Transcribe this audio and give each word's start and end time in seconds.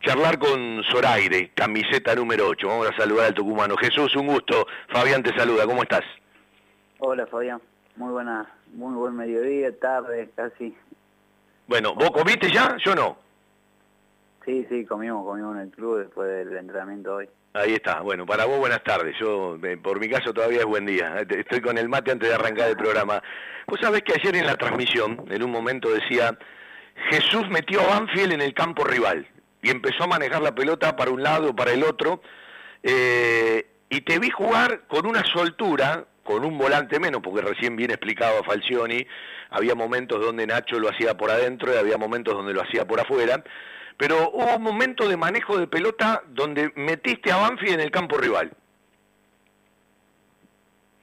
charlar 0.00 0.38
con 0.38 0.82
Zoraire, 0.90 1.50
camiseta 1.54 2.14
número 2.14 2.48
8. 2.48 2.66
Vamos 2.66 2.88
a 2.88 2.96
saludar 2.96 3.26
al 3.26 3.34
tucumano. 3.34 3.76
Jesús, 3.76 4.14
un 4.16 4.26
gusto. 4.26 4.66
Fabián 4.88 5.22
te 5.22 5.36
saluda, 5.36 5.66
¿cómo 5.66 5.82
estás? 5.82 6.02
Hola 6.98 7.26
Fabián, 7.26 7.60
muy 7.96 8.12
buena, 8.12 8.46
muy 8.74 8.94
buen 8.94 9.16
mediodía, 9.16 9.70
tarde, 9.78 10.30
casi. 10.36 10.76
Bueno, 11.66 11.94
¿vos 11.94 12.10
comiste 12.10 12.50
ya? 12.50 12.76
Yo 12.84 12.94
no. 12.94 13.16
Sí, 14.44 14.66
sí, 14.68 14.84
comimos, 14.84 15.24
comimos 15.24 15.56
en 15.56 15.62
el 15.62 15.70
club 15.70 15.98
después 15.98 16.28
del 16.28 16.56
entrenamiento 16.56 17.16
hoy. 17.16 17.28
Ahí 17.54 17.74
está, 17.74 18.00
bueno, 18.00 18.26
para 18.26 18.44
vos 18.44 18.58
buenas 18.58 18.82
tardes, 18.84 19.16
yo 19.18 19.56
eh, 19.62 19.76
por 19.76 19.98
mi 19.98 20.08
caso 20.08 20.32
todavía 20.32 20.60
es 20.60 20.66
buen 20.66 20.86
día, 20.86 21.24
estoy 21.28 21.60
con 21.60 21.78
el 21.78 21.88
mate 21.88 22.12
antes 22.12 22.28
de 22.28 22.34
arrancar 22.34 22.68
el 22.68 22.76
programa. 22.76 23.22
Vos 23.66 23.80
sabés 23.80 24.02
que 24.02 24.12
ayer 24.12 24.36
en 24.36 24.46
la 24.46 24.56
transmisión, 24.56 25.24
en 25.28 25.42
un 25.42 25.50
momento 25.50 25.90
decía, 25.90 26.38
Jesús 27.10 27.48
metió 27.48 27.80
a 27.80 27.98
Banfield 27.98 28.34
en 28.34 28.40
el 28.40 28.54
campo 28.54 28.84
rival 28.84 29.26
y 29.62 29.70
empezó 29.70 30.04
a 30.04 30.08
manejar 30.08 30.42
la 30.42 30.54
pelota 30.54 30.96
para 30.96 31.10
un 31.10 31.22
lado, 31.22 31.54
para 31.54 31.72
el 31.72 31.84
otro, 31.84 32.22
eh, 32.82 33.66
y 33.88 34.00
te 34.02 34.18
vi 34.18 34.30
jugar 34.30 34.82
con 34.86 35.06
una 35.06 35.24
soltura, 35.24 36.06
con 36.22 36.44
un 36.44 36.56
volante 36.56 37.00
menos, 37.00 37.20
porque 37.22 37.42
recién 37.42 37.76
bien 37.76 37.90
explicado 37.90 38.38
a 38.38 38.44
Falcioni, 38.44 39.06
había 39.50 39.74
momentos 39.74 40.24
donde 40.24 40.46
Nacho 40.46 40.78
lo 40.78 40.88
hacía 40.88 41.16
por 41.16 41.30
adentro 41.30 41.74
y 41.74 41.76
había 41.76 41.98
momentos 41.98 42.34
donde 42.34 42.54
lo 42.54 42.62
hacía 42.62 42.86
por 42.86 43.00
afuera, 43.00 43.42
pero 43.96 44.30
hubo 44.30 44.56
un 44.56 44.62
momento 44.62 45.08
de 45.08 45.16
manejo 45.16 45.58
de 45.58 45.66
pelota 45.66 46.22
donde 46.28 46.72
metiste 46.76 47.32
a 47.32 47.36
Banfield 47.36 47.74
en 47.74 47.80
el 47.80 47.90
campo 47.90 48.16
rival. 48.16 48.52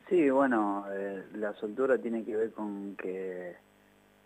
Sí, 0.10 0.30
bueno, 0.30 0.86
eh, 0.92 1.26
la 1.34 1.54
soltura 1.56 1.98
tiene 1.98 2.24
que 2.24 2.36
ver 2.36 2.52
con 2.54 2.96
que 2.96 3.56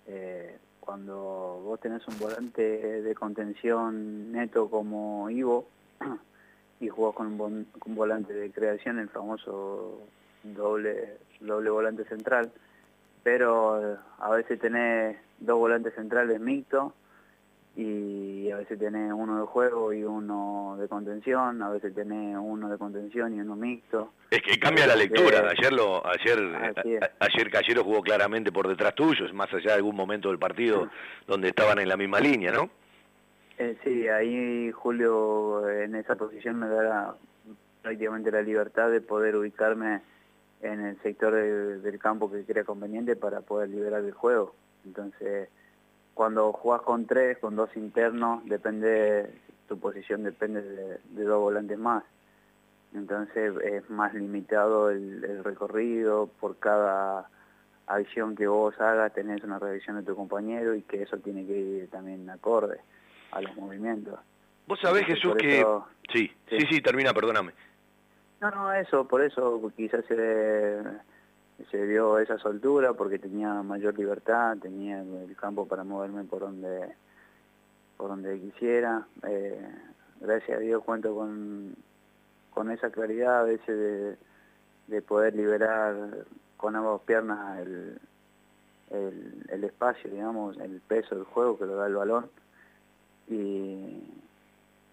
eh, 0.06 0.58
cuando 0.92 1.62
vos 1.64 1.80
tenés 1.80 2.06
un 2.06 2.20
volante 2.20 3.02
de 3.02 3.16
contención 3.16 4.34
neto 4.34 4.70
como 4.70 5.30
Ivo 5.30 5.66
y 6.82 6.90
jugás 6.90 7.16
con 7.16 7.28
un, 7.40 7.66
volante 7.96 8.34
de 8.34 8.52
creación, 8.52 9.00
el 9.00 9.08
famoso 9.08 10.02
doble, 10.44 11.16
doble 11.40 11.70
volante 11.70 12.04
central, 12.04 12.52
pero 13.24 14.00
a 14.20 14.32
veces 14.32 14.60
tenés 14.60 15.16
dos 15.40 15.60
volantes 15.60 15.96
centrales 15.96 16.42
mixtos 16.42 16.92
y 17.76 18.52
a 18.52 18.58
veces 18.58 18.78
tenés 18.78 19.14
uno 19.14 19.40
de 19.40 19.46
juego 19.46 19.94
y 19.94 20.04
uno 20.04 20.76
de 20.78 20.88
contención, 20.90 21.62
a 21.62 21.70
veces 21.70 21.96
tenés 21.96 22.38
uno 22.38 22.70
de 22.70 22.78
contención 22.78 23.34
y 23.34 23.40
uno 23.40 23.56
mixto. 23.56 24.12
Es 24.30 24.42
que 24.42 24.60
cambia 24.60 24.88
la 24.88 24.96
lectura, 24.96 25.50
ayer 25.50 25.72
lo, 25.72 26.06
ayer, 26.06 26.40
ayer 27.20 27.50
Cayero 27.50 27.84
jugó 27.84 28.02
claramente 28.02 28.52
por 28.52 28.68
detrás 28.68 28.94
tuyo, 28.94 29.26
más 29.34 29.54
allá 29.54 29.72
de 29.72 29.78
algún 29.78 29.96
momento 29.96 30.30
del 30.30 30.40
partido 30.40 30.90
donde 31.28 31.50
estaban 31.50 31.80
en 31.80 31.88
la 31.88 31.96
misma 31.96 32.20
línea, 32.20 32.52
¿no? 32.52 32.70
Eh, 33.58 33.78
sí, 33.84 34.08
ahí 34.08 34.72
Julio 34.72 35.70
en 35.70 35.96
esa 35.96 36.16
posición 36.16 36.60
me 36.60 36.68
da 36.68 37.16
prácticamente 37.82 38.32
la 38.32 38.42
libertad 38.42 38.90
de 38.90 39.02
poder 39.02 39.36
ubicarme 39.36 40.02
en 40.62 40.86
el 40.86 41.02
sector 41.02 41.34
del 41.34 42.00
campo 42.00 42.32
que 42.32 42.44
crea 42.44 42.64
conveniente 42.64 43.16
para 43.16 43.42
poder 43.42 43.70
liberar 43.70 44.04
el 44.04 44.14
juego. 44.14 44.56
Entonces 44.86 45.50
cuando 46.14 46.52
jugás 46.54 46.82
con 46.82 47.06
tres, 47.06 47.38
con 47.40 47.56
dos 47.56 47.70
internos, 47.76 48.44
depende, 48.46 49.32
tu 49.68 49.80
posición 49.80 50.24
depende 50.24 50.62
de, 50.62 51.24
dos 51.24 51.40
volantes 51.40 51.78
más. 51.78 52.04
Entonces 52.94 53.54
es 53.64 53.90
más 53.90 54.14
limitado 54.14 54.90
el, 54.90 55.44
recorrido, 55.44 56.30
por 56.40 56.58
cada 56.58 57.30
acción 57.88 58.36
que 58.36 58.48
vos 58.48 58.80
hagas 58.80 59.14
tenés 59.14 59.44
una 59.44 59.60
revisión 59.60 59.98
de 59.98 60.04
tu 60.04 60.16
compañero 60.16 60.76
y 60.76 60.82
que 60.82 61.04
eso 61.04 61.18
tiene 61.18 61.46
que 61.46 61.58
ir 61.58 61.90
también 61.90 62.30
acorde 62.30 62.80
a 63.32 63.42
los 63.42 63.56
movimientos. 63.56 64.20
Vos 64.68 64.80
sabés, 64.80 65.06
Jesús, 65.06 65.36
que... 65.36 65.66
sí, 66.12 66.32
sí, 66.50 66.58
sí, 66.70 66.82
termina, 66.82 67.14
perdóname. 67.14 67.54
No, 68.42 68.50
no, 68.52 68.74
eso, 68.74 69.08
por 69.08 69.22
eso 69.22 69.62
quizás 69.76 70.04
se 70.06 70.82
se 71.70 71.86
dio 71.86 72.18
esa 72.20 72.38
soltura 72.38 72.94
porque 72.94 73.20
tenía 73.20 73.62
mayor 73.64 73.98
libertad, 73.98 74.58
tenía 74.58 75.02
el 75.02 75.36
campo 75.36 75.68
para 75.68 75.84
moverme 75.84 76.24
por 76.24 76.42
donde 76.42 76.96
por 78.02 78.10
donde 78.10 78.40
quisiera. 78.40 79.06
Eh, 79.28 79.64
gracias 80.20 80.58
a 80.58 80.60
Dios 80.60 80.84
cuento 80.84 81.14
con, 81.14 81.76
con 82.52 82.72
esa 82.72 82.90
claridad 82.90 83.42
a 83.42 83.44
veces 83.44 84.18
de, 84.88 85.02
poder 85.04 85.36
liberar 85.36 86.26
con 86.58 86.76
ambas 86.76 87.00
piernas 87.02 87.60
el, 87.60 88.00
el, 89.50 89.64
espacio, 89.64 90.10
digamos, 90.10 90.58
el 90.58 90.82
peso 90.82 91.14
del 91.14 91.26
juego 91.26 91.60
que 91.60 91.68
lo 91.68 91.76
da 91.76 91.86
el 91.86 91.94
balón. 91.94 92.30
Y, 93.30 94.02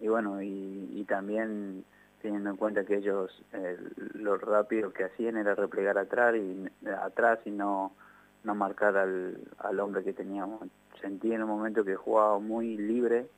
y 0.01 0.09
bueno, 0.09 0.43
y, 0.43 0.91
y 0.95 1.05
también 1.05 1.85
teniendo 2.21 2.51
en 2.51 2.57
cuenta 2.57 2.85
que 2.85 2.97
ellos 2.97 3.31
eh, 3.53 3.79
lo 4.15 4.37
rápido 4.37 4.93
que 4.93 5.05
hacían 5.05 5.37
era 5.37 5.55
replegar 5.55 5.99
atrás 5.99 6.35
y, 6.37 6.67
atrás 6.87 7.39
y 7.45 7.51
no, 7.51 7.93
no 8.45 8.55
marcar 8.55 8.97
al, 8.97 9.39
al 9.59 9.81
hombre 9.81 10.03
que 10.05 10.13
teníamos. 10.13 10.63
Sentí 11.01 11.33
en 11.33 11.43
un 11.43 11.49
momento 11.49 11.85
que 11.85 11.95
jugaba 11.95 12.39
muy 12.39 12.77
libre, 12.77 13.29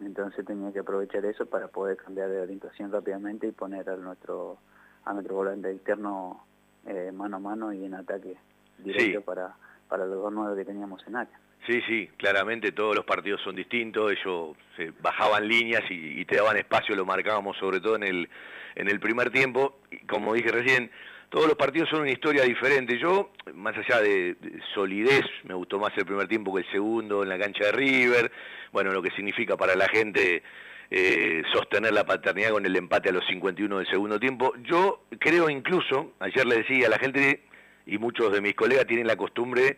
entonces 0.00 0.44
tenía 0.46 0.72
que 0.72 0.78
aprovechar 0.80 1.24
eso 1.24 1.46
para 1.46 1.68
poder 1.68 1.96
cambiar 1.96 2.30
de 2.30 2.40
orientación 2.40 2.90
rápidamente 2.90 3.46
y 3.46 3.52
poner 3.52 3.90
a 3.90 3.96
nuestro, 3.96 4.58
a 5.04 5.12
nuestro 5.12 5.34
volante 5.34 5.70
externo 5.70 6.44
eh, 6.86 7.12
mano 7.12 7.36
a 7.36 7.40
mano 7.40 7.72
y 7.72 7.84
en 7.84 7.94
ataque 7.94 8.36
directo 8.78 9.20
para, 9.22 9.54
para 9.88 10.06
los 10.06 10.22
dos 10.22 10.32
nueve 10.32 10.56
que 10.56 10.64
teníamos 10.64 11.06
en 11.06 11.16
área. 11.16 11.40
Sí, 11.66 11.82
sí, 11.86 12.08
claramente 12.16 12.72
todos 12.72 12.96
los 12.96 13.04
partidos 13.04 13.40
son 13.42 13.54
distintos, 13.54 14.12
ellos 14.12 14.56
se 14.76 14.90
bajaban 15.00 15.46
líneas 15.46 15.82
y, 15.90 16.24
te 16.24 16.36
daban 16.36 16.56
espacio, 16.56 16.96
lo 16.96 17.04
marcábamos 17.04 17.56
sobre 17.58 17.80
todo 17.80 17.96
en 17.96 18.04
el, 18.04 18.28
en 18.74 18.88
el 18.88 19.00
primer 19.00 19.30
tiempo, 19.30 19.80
y 19.90 19.98
como 20.06 20.32
dije 20.34 20.50
recién, 20.50 20.90
todos 21.28 21.46
los 21.46 21.56
partidos 21.56 21.90
son 21.90 22.00
una 22.00 22.10
historia 22.10 22.44
diferente. 22.44 22.98
Yo, 22.98 23.32
más 23.52 23.76
allá 23.76 24.00
de, 24.00 24.36
solidez, 24.74 25.24
me 25.44 25.52
gustó 25.54 25.78
más 25.78 25.92
el 25.98 26.06
primer 26.06 26.26
tiempo 26.26 26.54
que 26.54 26.62
el 26.62 26.70
segundo 26.70 27.22
en 27.22 27.28
la 27.28 27.38
cancha 27.38 27.66
de 27.66 27.72
River, 27.72 28.32
bueno, 28.72 28.92
lo 28.92 29.02
que 29.02 29.10
significa 29.10 29.56
para 29.56 29.74
la 29.76 29.88
gente 29.88 30.42
eh, 30.90 31.42
sostener 31.52 31.92
la 31.92 32.06
paternidad 32.06 32.50
con 32.50 32.64
el 32.64 32.74
empate 32.76 33.10
a 33.10 33.12
los 33.12 33.26
51 33.26 33.76
del 33.76 33.86
segundo 33.88 34.18
tiempo. 34.18 34.54
Yo 34.62 35.02
creo 35.18 35.50
incluso, 35.50 36.12
ayer 36.20 36.46
le 36.46 36.58
decía 36.58 36.86
a 36.86 36.90
la 36.90 36.98
gente, 36.98 37.42
y 37.84 37.98
muchos 37.98 38.32
de 38.32 38.40
mis 38.40 38.54
colegas 38.54 38.86
tienen 38.86 39.06
la 39.06 39.16
costumbre 39.16 39.76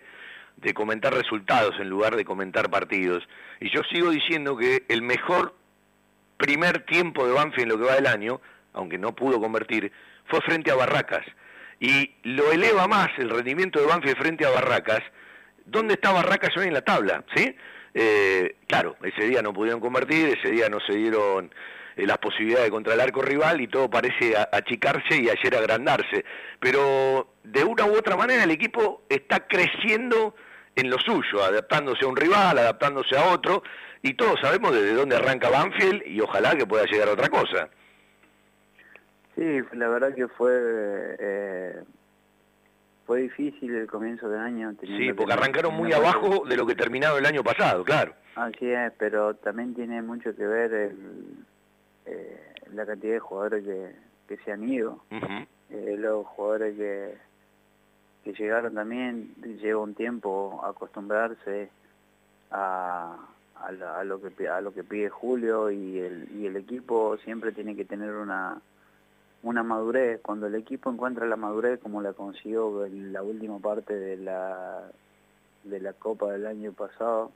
de 0.62 0.74
comentar 0.74 1.14
resultados 1.14 1.74
en 1.78 1.88
lugar 1.88 2.16
de 2.16 2.24
comentar 2.24 2.70
partidos. 2.70 3.26
Y 3.60 3.70
yo 3.70 3.82
sigo 3.92 4.10
diciendo 4.10 4.56
que 4.56 4.84
el 4.88 5.02
mejor 5.02 5.54
primer 6.36 6.84
tiempo 6.86 7.26
de 7.26 7.32
Banfield 7.32 7.62
en 7.62 7.68
lo 7.68 7.78
que 7.78 7.90
va 7.90 7.94
del 7.94 8.06
año, 8.06 8.40
aunque 8.72 8.98
no 8.98 9.14
pudo 9.14 9.40
convertir, 9.40 9.92
fue 10.26 10.40
frente 10.42 10.70
a 10.70 10.74
Barracas. 10.74 11.24
Y 11.80 12.14
lo 12.24 12.52
eleva 12.52 12.86
más 12.86 13.08
el 13.18 13.30
rendimiento 13.30 13.80
de 13.80 13.86
Banfield 13.86 14.18
frente 14.18 14.46
a 14.46 14.50
Barracas. 14.50 15.00
¿Dónde 15.64 15.94
está 15.94 16.12
Barracas 16.12 16.56
hoy 16.56 16.66
en 16.66 16.74
la 16.74 16.82
tabla? 16.82 17.24
¿Sí? 17.34 17.54
Eh, 17.94 18.56
claro, 18.66 18.96
ese 19.02 19.26
día 19.26 19.42
no 19.42 19.52
pudieron 19.52 19.80
convertir, 19.80 20.38
ese 20.38 20.50
día 20.50 20.68
no 20.68 20.78
se 20.80 20.94
dieron 20.94 21.52
eh, 21.96 22.06
las 22.06 22.18
posibilidades 22.18 22.70
contra 22.70 22.94
el 22.94 23.00
arco 23.00 23.22
rival 23.22 23.60
y 23.60 23.66
todo 23.66 23.90
parece 23.90 24.34
achicarse 24.52 25.16
y 25.16 25.28
ayer 25.28 25.56
agrandarse. 25.56 26.24
Pero 26.60 27.34
de 27.42 27.64
una 27.64 27.86
u 27.86 27.96
otra 27.96 28.16
manera 28.16 28.44
el 28.44 28.50
equipo 28.50 29.02
está 29.08 29.46
creciendo 29.46 30.34
en 30.76 30.90
lo 30.90 30.98
suyo, 30.98 31.42
adaptándose 31.44 32.04
a 32.04 32.08
un 32.08 32.16
rival, 32.16 32.58
adaptándose 32.58 33.16
a 33.16 33.32
otro, 33.32 33.62
y 34.02 34.14
todos 34.14 34.40
sabemos 34.40 34.72
desde 34.72 34.94
dónde 34.94 35.16
arranca 35.16 35.50
Banfield 35.50 36.02
y 36.06 36.20
ojalá 36.20 36.56
que 36.56 36.66
pueda 36.66 36.84
llegar 36.84 37.08
a 37.08 37.12
otra 37.12 37.28
cosa. 37.28 37.68
Sí, 39.34 39.60
la 39.72 39.88
verdad 39.88 40.14
que 40.14 40.28
fue 40.28 40.50
eh, 41.18 41.82
fue 43.06 43.22
difícil 43.22 43.74
el 43.74 43.86
comienzo 43.86 44.28
del 44.28 44.40
año. 44.40 44.72
Sí, 44.82 45.12
porque 45.12 45.32
arrancaron 45.32 45.74
muy 45.74 45.92
abajo 45.92 46.44
de 46.46 46.56
lo 46.56 46.66
que 46.66 46.74
terminaba 46.74 47.18
el 47.18 47.26
año 47.26 47.42
pasado, 47.42 47.82
claro. 47.84 48.14
Así 48.36 48.70
es, 48.70 48.92
pero 48.98 49.34
también 49.34 49.74
tiene 49.74 50.00
mucho 50.00 50.34
que 50.36 50.46
ver 50.46 50.72
el, 50.72 51.44
eh, 52.06 52.54
la 52.72 52.86
cantidad 52.86 53.14
de 53.14 53.18
jugadores 53.18 53.64
que, 53.64 53.96
que 54.28 54.42
se 54.44 54.52
han 54.52 54.68
ido, 54.68 55.02
eh, 55.10 55.96
los 55.98 56.26
jugadores 56.26 56.76
que 56.76 57.14
que 58.24 58.32
llegaron 58.32 58.74
también, 58.74 59.34
lleva 59.60 59.80
un 59.80 59.94
tiempo 59.94 60.60
acostumbrarse 60.64 61.70
a, 62.50 63.16
a, 63.56 64.04
lo 64.04 64.20
que 64.20 64.48
a 64.48 64.60
lo 64.60 64.72
que 64.72 64.84
pide 64.84 65.08
Julio 65.08 65.70
y 65.70 65.98
el, 65.98 66.28
y 66.36 66.46
el 66.46 66.56
equipo 66.56 67.16
siempre 67.18 67.52
tiene 67.52 67.76
que 67.76 67.84
tener 67.84 68.12
una 68.14 68.60
una 69.42 69.62
madurez. 69.62 70.20
Cuando 70.22 70.46
el 70.46 70.54
equipo 70.54 70.90
encuentra 70.90 71.26
la 71.26 71.36
madurez 71.36 71.80
como 71.80 72.02
la 72.02 72.12
consiguió 72.12 72.84
en 72.84 73.12
la 73.12 73.22
última 73.22 73.58
parte 73.58 73.94
de 73.94 74.16
la 74.16 74.90
de 75.64 75.80
la 75.80 75.92
Copa 75.92 76.32
del 76.32 76.46
año 76.46 76.72
pasado, 76.72 77.32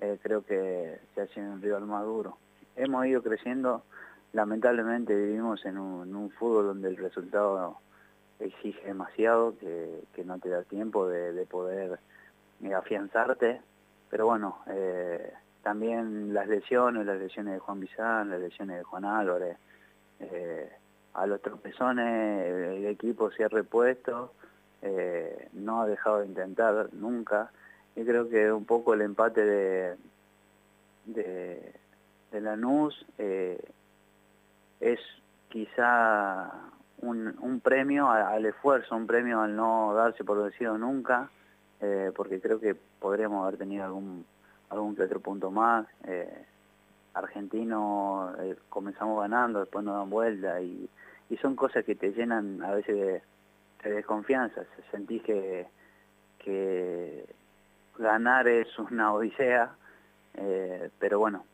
eh, 0.00 0.18
creo 0.22 0.44
que 0.44 0.98
se 1.14 1.20
hace 1.22 1.40
un 1.40 1.60
rival 1.60 1.86
maduro. 1.86 2.36
Hemos 2.76 3.06
ido 3.06 3.22
creciendo, 3.22 3.82
lamentablemente 4.32 5.14
vivimos 5.14 5.64
en 5.66 5.78
un, 5.78 6.08
en 6.08 6.16
un 6.16 6.30
fútbol 6.30 6.68
donde 6.68 6.88
el 6.88 6.96
resultado 6.96 7.76
exige 8.44 8.86
demasiado, 8.86 9.54
que, 9.58 10.24
no 10.24 10.38
te 10.38 10.48
da 10.48 10.62
tiempo 10.62 11.08
de, 11.08 11.46
poder 11.46 11.98
eh, 12.62 12.74
afianzarte, 12.74 13.60
pero 14.10 14.26
bueno, 14.26 14.58
eh, 14.68 15.32
también 15.62 16.34
las 16.34 16.48
lesiones, 16.48 17.06
las 17.06 17.18
lesiones 17.18 17.54
de 17.54 17.60
Juan 17.60 17.80
Bizán, 17.80 18.30
las 18.30 18.40
lesiones 18.40 18.78
de 18.78 18.84
Juan 18.84 19.04
Álvarez, 19.04 19.56
a 21.14 21.26
los 21.26 21.42
tropezones 21.42 22.46
el 22.46 22.86
equipo 22.86 23.30
se 23.32 23.44
ha 23.44 23.48
repuesto, 23.48 24.32
no 25.52 25.82
ha 25.82 25.86
dejado 25.86 26.20
de 26.20 26.26
intentar 26.26 26.90
nunca, 26.92 27.50
y 27.96 28.04
creo 28.04 28.28
que 28.28 28.52
un 28.52 28.64
poco 28.64 28.94
el 28.94 29.02
empate 29.02 29.44
de, 29.44 29.96
de, 31.06 31.72
de 32.30 32.40
Lanús 32.40 33.04
es 33.18 35.00
quizá 35.48 36.50
un, 37.02 37.60
premio 37.62 38.10
al 38.10 38.46
esfuerzo, 38.46 38.96
un 38.96 39.06
premio 39.06 39.40
al 39.40 39.54
no 39.54 39.92
darse 39.94 40.24
por 40.24 40.42
vencido 40.42 40.78
nunca, 40.78 41.28
eh, 41.80 42.12
porque 42.14 42.40
creo 42.40 42.60
que 42.60 42.74
podríamos 42.74 43.42
haber 43.42 43.58
tenido 43.58 43.84
algún 43.84 44.24
algún 44.70 44.96
que 44.96 45.02
otro 45.02 45.20
punto 45.20 45.50
más. 45.50 45.86
Eh, 46.04 46.44
argentino 47.14 48.32
eh, 48.40 48.56
comenzamos 48.70 49.20
ganando, 49.20 49.60
después 49.60 49.84
nos 49.84 49.96
dan 49.96 50.08
vuelta 50.08 50.62
y, 50.62 50.88
y 51.28 51.36
son 51.38 51.56
cosas 51.56 51.84
que 51.84 51.94
te 51.94 52.12
llenan 52.12 52.62
a 52.62 52.72
veces 52.72 52.96
de, 52.96 53.22
de 53.84 53.96
desconfianza. 53.96 54.62
Sentís 54.90 55.22
que, 55.22 55.66
que 56.38 57.26
ganar 57.98 58.48
es 58.48 58.78
una 58.78 59.12
odisea, 59.14 59.74
pero 60.98 61.18
bueno, 61.18 61.44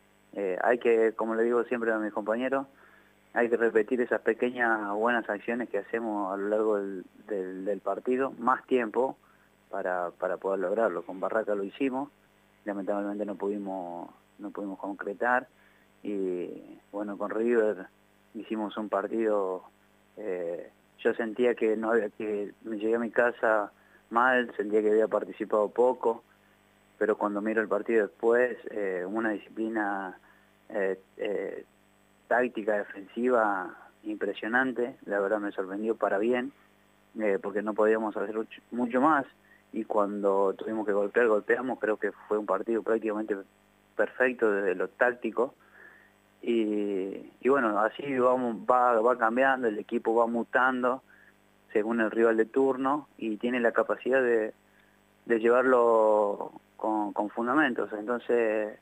hay 0.63 0.77
que, 0.77 1.11
como 1.13 1.35
le 1.35 1.43
digo 1.43 1.65
siempre 1.65 1.91
a 1.91 1.97
mis 1.97 2.13
compañeros, 2.13 2.67
hay 3.33 3.49
que 3.49 3.57
repetir 3.57 4.01
esas 4.01 4.21
pequeñas 4.21 4.91
buenas 4.93 5.29
acciones 5.29 5.69
que 5.69 5.77
hacemos 5.77 6.33
a 6.33 6.37
lo 6.37 6.49
largo 6.49 6.77
del, 6.77 7.81
partido, 7.83 8.31
más 8.39 8.65
tiempo 8.65 9.17
para, 9.69 10.11
para, 10.11 10.37
poder 10.37 10.59
lograrlo. 10.59 11.03
Con 11.03 11.19
Barraca 11.19 11.55
lo 11.55 11.63
hicimos, 11.63 12.09
lamentablemente 12.65 13.25
no 13.25 13.35
pudimos, 13.35 14.09
no 14.39 14.51
pudimos 14.51 14.79
concretar 14.79 15.47
y 16.01 16.79
bueno, 16.91 17.17
con 17.17 17.29
River 17.29 17.87
hicimos 18.33 18.75
un 18.77 18.89
partido, 18.89 19.63
eh, 20.17 20.71
yo 20.99 21.13
sentía 21.13 21.55
que, 21.55 21.77
no 21.77 21.91
había, 21.91 22.09
que 22.09 22.51
me 22.63 22.77
llegué 22.77 22.95
a 22.95 22.99
mi 22.99 23.11
casa 23.11 23.71
mal, 24.09 24.51
sentía 24.57 24.81
que 24.81 24.89
había 24.89 25.07
participado 25.07 25.69
poco, 25.69 26.23
pero 26.97 27.17
cuando 27.17 27.41
miro 27.41 27.61
el 27.61 27.67
partido 27.67 28.07
después, 28.07 28.57
eh, 28.71 29.05
una 29.07 29.29
disciplina... 29.29 30.17
Eh, 30.69 30.99
eh 31.17 31.65
táctica 32.29 32.77
defensiva 32.77 33.75
impresionante, 34.03 34.95
la 35.05 35.19
verdad 35.19 35.39
me 35.39 35.51
sorprendió 35.51 35.95
para 35.95 36.19
bien, 36.19 36.53
eh, 37.19 37.39
porque 37.41 37.61
no 37.61 37.73
podíamos 37.73 38.15
hacer 38.15 38.35
mucho 38.71 39.01
más, 39.01 39.25
y 39.73 39.83
cuando 39.83 40.53
tuvimos 40.53 40.85
que 40.85 40.93
golpear, 40.93 41.27
golpeamos, 41.27 41.79
creo 41.79 41.97
que 41.97 42.11
fue 42.11 42.37
un 42.37 42.45
partido 42.45 42.83
prácticamente 42.83 43.35
perfecto 43.95 44.51
desde 44.51 44.75
lo 44.75 44.87
táctico, 44.87 45.55
y, 46.41 47.49
bueno, 47.49 47.77
así 47.79 48.17
vamos, 48.17 48.57
va, 48.69 49.01
va 49.01 49.17
cambiando, 49.17 49.67
el 49.67 49.77
equipo 49.77 50.15
va 50.15 50.25
mutando 50.25 51.03
según 51.73 51.99
el 51.99 52.11
rival 52.11 52.37
de 52.37 52.45
turno, 52.45 53.09
y 53.17 53.37
tiene 53.37 53.59
la 53.59 53.71
capacidad 53.71 54.21
de, 54.21 54.53
de 55.25 55.39
llevarlo 55.39 56.53
con, 56.77 57.11
con 57.11 57.29
fundamentos, 57.31 57.91
entonces, 57.91 58.77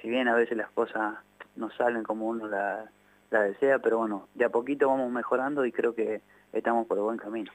si 0.00 0.08
bien 0.08 0.28
a 0.28 0.34
veces 0.36 0.56
las 0.56 0.70
cosas 0.70 1.16
no 1.56 1.70
salen 1.70 2.02
como 2.02 2.26
uno 2.26 2.46
la, 2.48 2.90
desea, 3.30 3.78
pero 3.78 3.98
bueno, 3.98 4.28
de 4.34 4.44
a 4.44 4.48
poquito 4.48 4.88
vamos 4.88 5.10
mejorando 5.10 5.66
y 5.66 5.72
creo 5.72 5.94
que 5.94 6.22
estamos 6.52 6.86
por 6.86 6.98
el 6.98 7.04
buen 7.04 7.18
camino. 7.18 7.52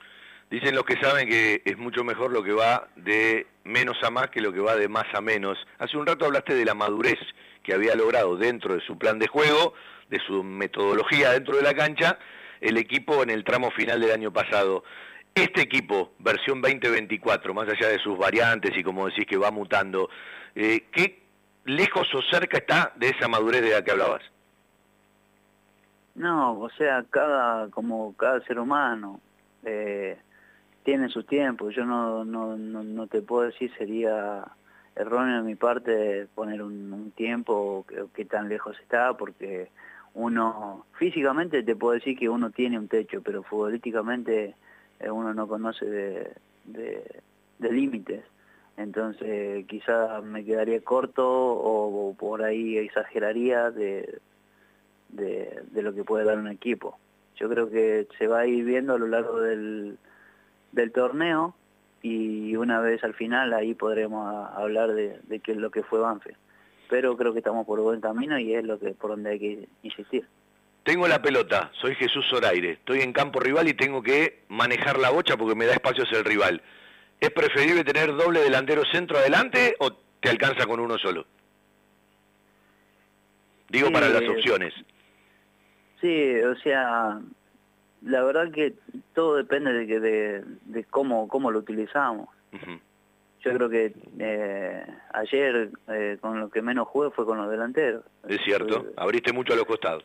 Dicen 0.50 0.75
los 0.75 0.83
que 0.83 1.00
saben 1.01 1.30
que 1.30 1.62
es 1.63 1.77
mucho 1.77 2.03
mejor 2.03 2.31
lo 2.31 2.44
que 2.44 2.51
va 2.51 2.89
de 2.98 3.48
menos 3.63 3.98
a 4.03 4.09
más 4.09 4.30
que 4.30 4.42
lo 4.42 4.51
que 4.51 4.59
va 4.59 4.75
de 4.75 4.89
más 4.89 5.06
a 5.13 5.21
menos. 5.21 5.57
Hace 5.80 5.98
un 5.98 6.06
rato 6.06 6.25
hablaste 6.25 6.53
de 6.53 6.65
la 6.65 6.74
madurez 6.74 7.19
que 7.63 7.74
había 7.74 7.95
logrado 7.95 8.36
dentro 8.36 8.75
de 8.75 8.81
su 8.81 8.98
plan 8.98 9.18
de 9.18 9.27
juego, 9.27 9.74
de 10.09 10.19
su 10.19 10.44
metodología 10.44 11.31
dentro 11.31 11.56
de 11.56 11.63
la 11.63 11.74
cancha, 11.74 12.19
el 12.59 12.77
equipo 12.77 13.24
en 13.24 13.30
el 13.30 13.44
tramo 13.44 13.71
final 13.71 14.01
del 14.01 14.12
año 14.12 14.31
pasado. 14.33 14.83
Este 15.33 15.62
equipo, 15.62 16.12
versión 16.19 16.62
2024, 16.62 17.53
más 17.53 17.69
allá 17.69 17.88
de 17.88 18.00
sus 18.00 18.18
variantes 18.18 18.77
y 18.77 18.83
como 18.83 19.07
decís 19.07 19.25
que 19.25 19.38
va 19.38 19.51
mutando, 19.51 20.09
eh, 20.53 20.83
¿qué 20.92 21.20
lejos 21.66 22.13
o 22.13 22.22
cerca 22.22 22.58
está 22.58 22.94
de 22.96 23.10
esa 23.10 23.28
madurez 23.28 23.62
de 23.62 23.72
la 23.72 23.84
que 23.84 23.92
hablabas? 23.92 24.24
No, 26.16 26.60
o 26.60 26.69
sea, 26.72 27.06
cada 27.10 27.69
como 27.69 28.13
cada 28.16 28.42
ser 28.42 28.60
humano 28.60 29.22
eh, 29.63 30.18
tiene 30.84 31.10
sus 31.10 31.25
tiempos. 31.25 31.74
Yo 31.75 31.86
no, 31.86 32.25
no, 32.25 32.58
no, 32.58 33.08
te 33.08 33.22
puedo 33.22 33.44
decir 33.44 33.72
sería 33.78 34.44
erróneo 34.96 35.38
de 35.38 35.44
mi 35.44 35.56
parte 35.56 36.28
poner 36.36 36.62
un, 36.62 37.12
tiempo 37.16 37.86
que, 37.88 38.06
que, 38.13 38.25
tan 38.25 38.50
lejos 38.50 38.78
está, 38.80 39.13
porque 39.13 39.69
uno 40.13 40.86
físicamente 40.98 41.63
te 41.63 41.75
puedo 41.75 41.94
decir 41.94 42.18
que 42.18 42.28
uno 42.28 42.50
tiene 42.50 42.78
un 42.78 42.90
techo, 42.90 43.22
pero 43.22 43.44
futbolísticamente 43.44 44.56
eh, 45.00 45.10
uno 45.10 45.34
no 45.34 45.48
conoce 45.48 45.86
de, 45.86 46.34
de 46.66 47.72
límites 47.72 48.25
entonces 48.77 49.65
quizá 49.68 50.21
me 50.21 50.44
quedaría 50.44 50.81
corto 50.81 51.27
o, 51.27 52.15
por 52.18 52.44
ahí 52.44 52.77
exageraría 52.77 53.71
de, 53.71 54.19
de, 55.09 55.81
lo 55.81 55.94
que 55.94 56.03
puede 56.03 56.25
dar 56.25 56.38
un 56.38 56.47
equipo. 56.47 56.97
Yo 57.35 57.50
creo 57.50 57.69
que 57.69 58.07
se 58.18 58.27
va 58.27 58.39
a 58.39 58.47
ir 58.47 58.63
viendo 58.63 58.94
a 58.94 59.00
lo 59.00 59.07
largo 59.07 59.39
del, 59.39 59.97
del 60.71 60.91
torneo 60.91 61.56
y 62.01 62.56
una 62.56 62.79
vez 62.79 63.03
al 63.03 63.13
final 63.13 63.53
ahí 63.53 63.73
podremos 63.73 64.50
hablar 64.56 64.94
de, 64.94 65.19
de 65.24 65.39
qué 65.39 65.51
es 65.51 65.57
lo 65.57 65.71
que 65.71 65.83
fue 65.83 66.00
Banfield. 66.00 66.38
Pero 66.89 67.15
creo 67.15 67.33
que 67.33 67.39
estamos 67.39 67.65
por 67.65 67.79
buen 67.79 68.01
camino 68.01 68.38
y 68.38 68.53
es 68.53 68.63
lo 68.63 68.79
que 68.79 68.91
por 68.91 69.12
donde 69.12 69.31
hay 69.31 69.39
que 69.39 69.67
insistir. 69.83 70.27
Tengo 70.83 71.07
la 71.07 71.21
pelota, 71.21 71.71
soy 71.79 71.94
Jesús 71.94 72.25
Zoraire, 72.27 72.71
estoy 72.71 73.01
en 73.01 73.13
campo 73.13 73.39
rival 73.39 73.67
y 73.67 73.75
tengo 73.75 74.01
que 74.01 74.39
manejar 74.50 74.97
la 74.97 75.12
bocha 75.12 75.38
porque 75.38 75.53
me 75.53 75.67
da 75.67 75.74
espacios 75.74 76.12
el 76.12 76.25
rival. 76.25 76.62
¿Es 77.21 77.29
preferible 77.29 77.83
tener 77.83 78.15
doble 78.15 78.41
delantero 78.41 78.83
centro 78.91 79.19
adelante 79.19 79.75
o 79.79 79.94
te 79.94 80.29
alcanza 80.29 80.65
con 80.65 80.79
uno 80.79 80.97
solo? 80.97 81.25
Digo 83.69 83.91
para 83.91 84.09
las 84.09 84.27
opciones. 84.27 84.73
Sí, 86.01 86.33
o 86.41 86.56
sea, 86.57 87.21
la 88.01 88.23
verdad 88.23 88.51
que 88.51 88.73
todo 89.13 89.35
depende 89.35 89.71
de, 89.71 89.88
que 89.88 90.00
de, 90.00 90.83
cómo, 90.89 91.27
cómo 91.27 91.51
lo 91.51 91.59
utilizamos. 91.59 92.27
Yo 93.44 93.53
creo 93.53 93.69
que 93.69 93.94
eh, 94.19 94.85
ayer 95.13 95.69
eh, 95.89 96.17
con 96.19 96.39
lo 96.39 96.50
que 96.50 96.63
menos 96.63 96.88
jugué 96.88 97.12
fue 97.12 97.25
con 97.25 97.38
los 97.38 97.50
delanteros. 97.51 98.03
Es 98.27 98.41
cierto, 98.44 98.88
abriste 98.97 99.31
mucho 99.31 99.53
a 99.53 99.56
los 99.56 99.65
costados. 99.65 100.03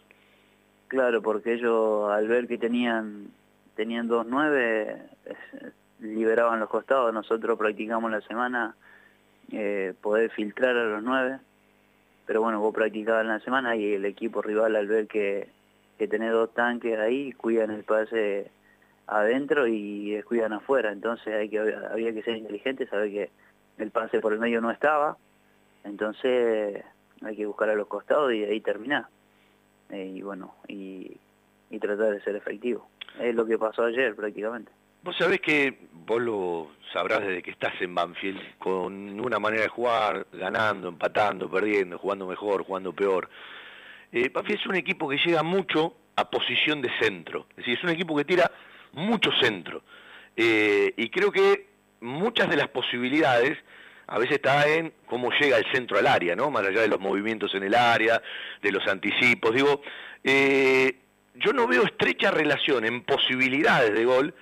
Claro, 0.89 1.23
porque 1.23 1.55
ellos 1.55 2.11
al 2.11 2.29
ver 2.29 2.47
que 2.47 2.59
tenían 2.59 3.29
tenían 3.75 4.07
dos 4.07 4.27
nueve 4.27 4.97
liberaban 6.01 6.61
los 6.61 6.69
costados, 6.69 7.13
nosotros 7.13 7.59
practicamos 7.59 8.11
la 8.11 8.21
semana 8.23 8.75
eh, 9.53 9.95
poder 10.01 10.31
filtrar 10.31 10.77
a 10.77 10.85
los 10.85 11.03
nueve, 11.03 11.39
pero 12.27 12.43
bueno, 12.43 12.61
vos 12.61 12.75
practicabas 12.75 13.23
en 13.23 13.29
la 13.29 13.41
semana 13.41 13.77
y 13.77 13.95
el 13.95 14.05
equipo 14.05 14.43
rival 14.43 14.77
al 14.77 14.87
ver 14.87 15.07
que, 15.07 15.49
que 15.99 16.09
tenés 16.09 16.33
dos 16.33 16.53
tanques 16.53 16.99
ahí, 16.99 17.33
cuidan 17.33 17.71
el 17.71 17.85
pase 17.85 18.51
adentro 19.07 19.67
y 19.67 20.13
descuidan 20.13 20.53
afuera, 20.53 20.93
entonces 20.93 21.35
hay 21.35 21.49
que, 21.49 21.59
había 21.59 22.13
que 22.13 22.23
ser 22.23 22.37
inteligente, 22.37 22.87
saber 22.87 23.11
que 23.11 23.31
el 23.79 23.91
pase 23.91 24.21
por 24.21 24.33
el 24.33 24.41
medio 24.41 24.61
no 24.61 24.71
estaba, 24.71 25.17
entonces 25.85 26.83
hay 27.23 27.37
que 27.37 27.47
buscar 27.47 27.71
a 27.71 27.75
los 27.75 27.87
costados 27.87 28.33
y 28.33 28.45
ahí 28.45 28.61
terminar. 28.61 29.07
Eh, 29.91 30.13
y 30.17 30.23
bueno, 30.23 30.55
y, 30.67 31.17
y 31.71 31.79
tratar 31.79 32.13
de 32.13 32.21
ser 32.21 32.37
efectivo. 32.37 32.89
Es 33.21 33.35
lo 33.35 33.47
que 33.47 33.57
pasó 33.59 33.85
ayer 33.85 34.15
prácticamente. 34.15 34.73
Vos 35.03 35.17
sabés 35.17 35.41
que 35.41 35.79
vos 35.93 36.21
lo 36.21 36.71
sabrás 36.93 37.21
desde 37.21 37.43
que 37.43 37.51
estás 37.51 37.75
en 37.81 37.95
Banfield, 37.95 38.59
con 38.59 39.21
una 39.21 39.39
manera 39.39 39.63
de 39.63 39.69
jugar, 39.69 40.27
ganando, 40.33 40.89
empatando, 40.89 41.51
perdiendo, 41.51 41.99
jugando 41.99 42.27
mejor, 42.27 42.65
jugando 42.65 42.93
peor. 42.93 43.29
Eh, 44.13 44.31
Banfield 44.33 44.61
es 44.61 44.67
un 44.67 44.77
equipo 44.77 45.09
que 45.09 45.19
llega 45.19 45.43
mucho 45.43 45.97
a 46.17 46.31
posición 46.31 46.81
de 46.81 46.91
centro, 47.01 47.47
es 47.51 47.57
decir, 47.57 47.75
es 47.75 47.85
un 47.85 47.91
equipo 47.91 48.17
que 48.17 48.25
tira 48.25 48.51
mucho 48.93 49.31
centro. 49.41 49.83
Eh, 50.37 50.93
y 50.97 51.11
creo 51.11 51.31
que 51.31 51.67
muchas 52.01 52.49
de 52.49 52.57
las 52.57 52.69
posibilidades 52.69 53.59
a 54.07 54.19
veces 54.19 54.37
está 54.37 54.67
en 54.69 54.93
cómo 55.07 55.31
llega 55.33 55.59
el 55.59 55.71
centro 55.73 55.99
al 55.99 56.07
área, 56.07 56.37
¿no? 56.37 56.51
Más 56.51 56.67
allá 56.67 56.81
de 56.81 56.89
los 56.89 57.01
movimientos 57.01 57.55
en 57.55 57.65
el 57.65 57.75
área, 57.75 58.23
de 58.63 58.73
los 58.73 58.87
anticipos. 58.87 59.55
Digo, 59.55 59.83
eh, 60.23 60.97
yo 61.35 61.53
no 61.53 61.67
veo 61.67 61.83
estrecha 61.83 62.31
relación 62.31 62.85
en 62.85 63.03
posibilidades 63.03 63.93
de 63.93 64.05
gol 64.05 64.35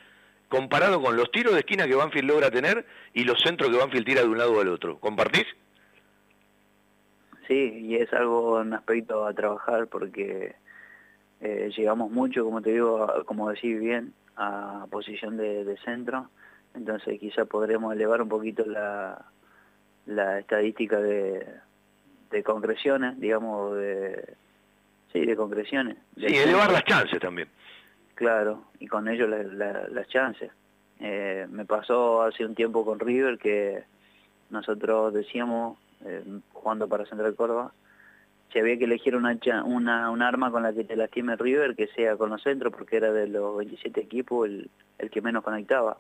comparado 0.55 1.03
con 1.03 1.17
los 1.17 1.31
tiros 1.31 1.55
de 1.55 1.61
esquina 1.61 1.87
que 1.87 1.95
Banfield 1.95 2.29
logra 2.29 2.51
tener 2.51 2.87
y 3.13 3.25
los 3.25 3.41
centros 3.41 3.71
que 3.71 3.77
Banfield 3.77 4.07
tira 4.07 4.23
de 4.23 4.29
un 4.29 4.39
lado 4.39 4.59
del 4.59 4.69
otro. 4.69 4.99
¿Compartís? 4.99 5.47
Sí, 7.49 7.87
y 7.89 7.97
es 7.97 8.13
algo, 8.13 8.61
un 8.61 8.73
aspecto 8.73 9.27
a 9.27 9.35
trabajar 9.35 9.89
porque 9.89 10.55
eh, 11.41 11.71
llegamos 11.77 12.11
mucho, 12.11 12.45
como 12.45 12.63
te 12.63 12.73
digo, 12.73 13.25
como 13.27 13.51
decís 13.51 13.79
bien, 13.79 14.15
a 14.37 14.87
posición 14.91 15.37
de, 15.37 15.77
centro, 15.85 16.31
entonces 16.75 17.19
quizá 17.21 17.45
podremos 17.45 17.93
elevar 17.93 18.23
un 18.23 18.29
poquito 18.29 18.65
la, 18.65 19.25
la 20.07 20.39
estadística 20.39 21.01
de, 21.01 21.47
de 22.31 22.43
concreciones, 22.43 23.21
digamos, 23.21 23.77
de, 23.77 24.35
sí, 25.13 25.25
de 25.25 25.37
concreciones. 25.37 25.97
Sí, 26.17 26.35
elevar 26.35 26.73
las 26.73 26.85
chances 26.85 27.21
también. 27.21 27.49
Claro, 28.15 28.65
y 28.79 28.87
con 28.87 29.09
ello 29.09 29.27
las 29.27 30.09
chances. 30.09 30.51
Eh, 31.01 31.47
me 31.51 31.65
pasó 31.65 32.23
hace 32.23 32.45
un 32.45 32.55
tiempo 32.55 32.85
con 32.85 33.01
River 33.01 33.39
que 33.39 33.83
nosotros 34.51 35.13
decíamos, 35.13 35.79
eh, 36.05 36.23
jugando 36.53 36.89
para 36.89 37.07
Central 37.07 37.35
Córdoba, 37.35 37.73
si 38.53 38.61
había 38.61 38.79
que 38.79 38.85
elegir 38.85 39.17
una, 39.17 39.37
una, 39.65 40.11
un 40.11 40.23
arma 40.23 40.51
con 40.53 40.63
la 40.63 40.73
que 40.73 40.85
te 40.85 40.95
lastime 40.95 41.35
River, 41.35 41.75
que 41.75 41.89
sea 41.89 42.17
con 42.17 42.31
los 42.31 42.43
centros, 42.43 42.73
porque 42.73 42.97
era 42.99 43.13
de 43.13 43.27
los 43.27 43.57
27 43.57 44.01
equipos 44.01 44.47
el, 44.47 44.71
el 44.99 45.11
que 45.11 45.21
menos 45.21 45.43
conectaba. 45.43 45.99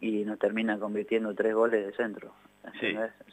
Y 0.00 0.24
nos 0.24 0.38
termina 0.38 0.78
convirtiendo 0.78 1.34
tres 1.34 1.54
goles 1.54 1.84
de 1.84 1.92
centro. 1.92 2.32
Sí. 2.80 2.86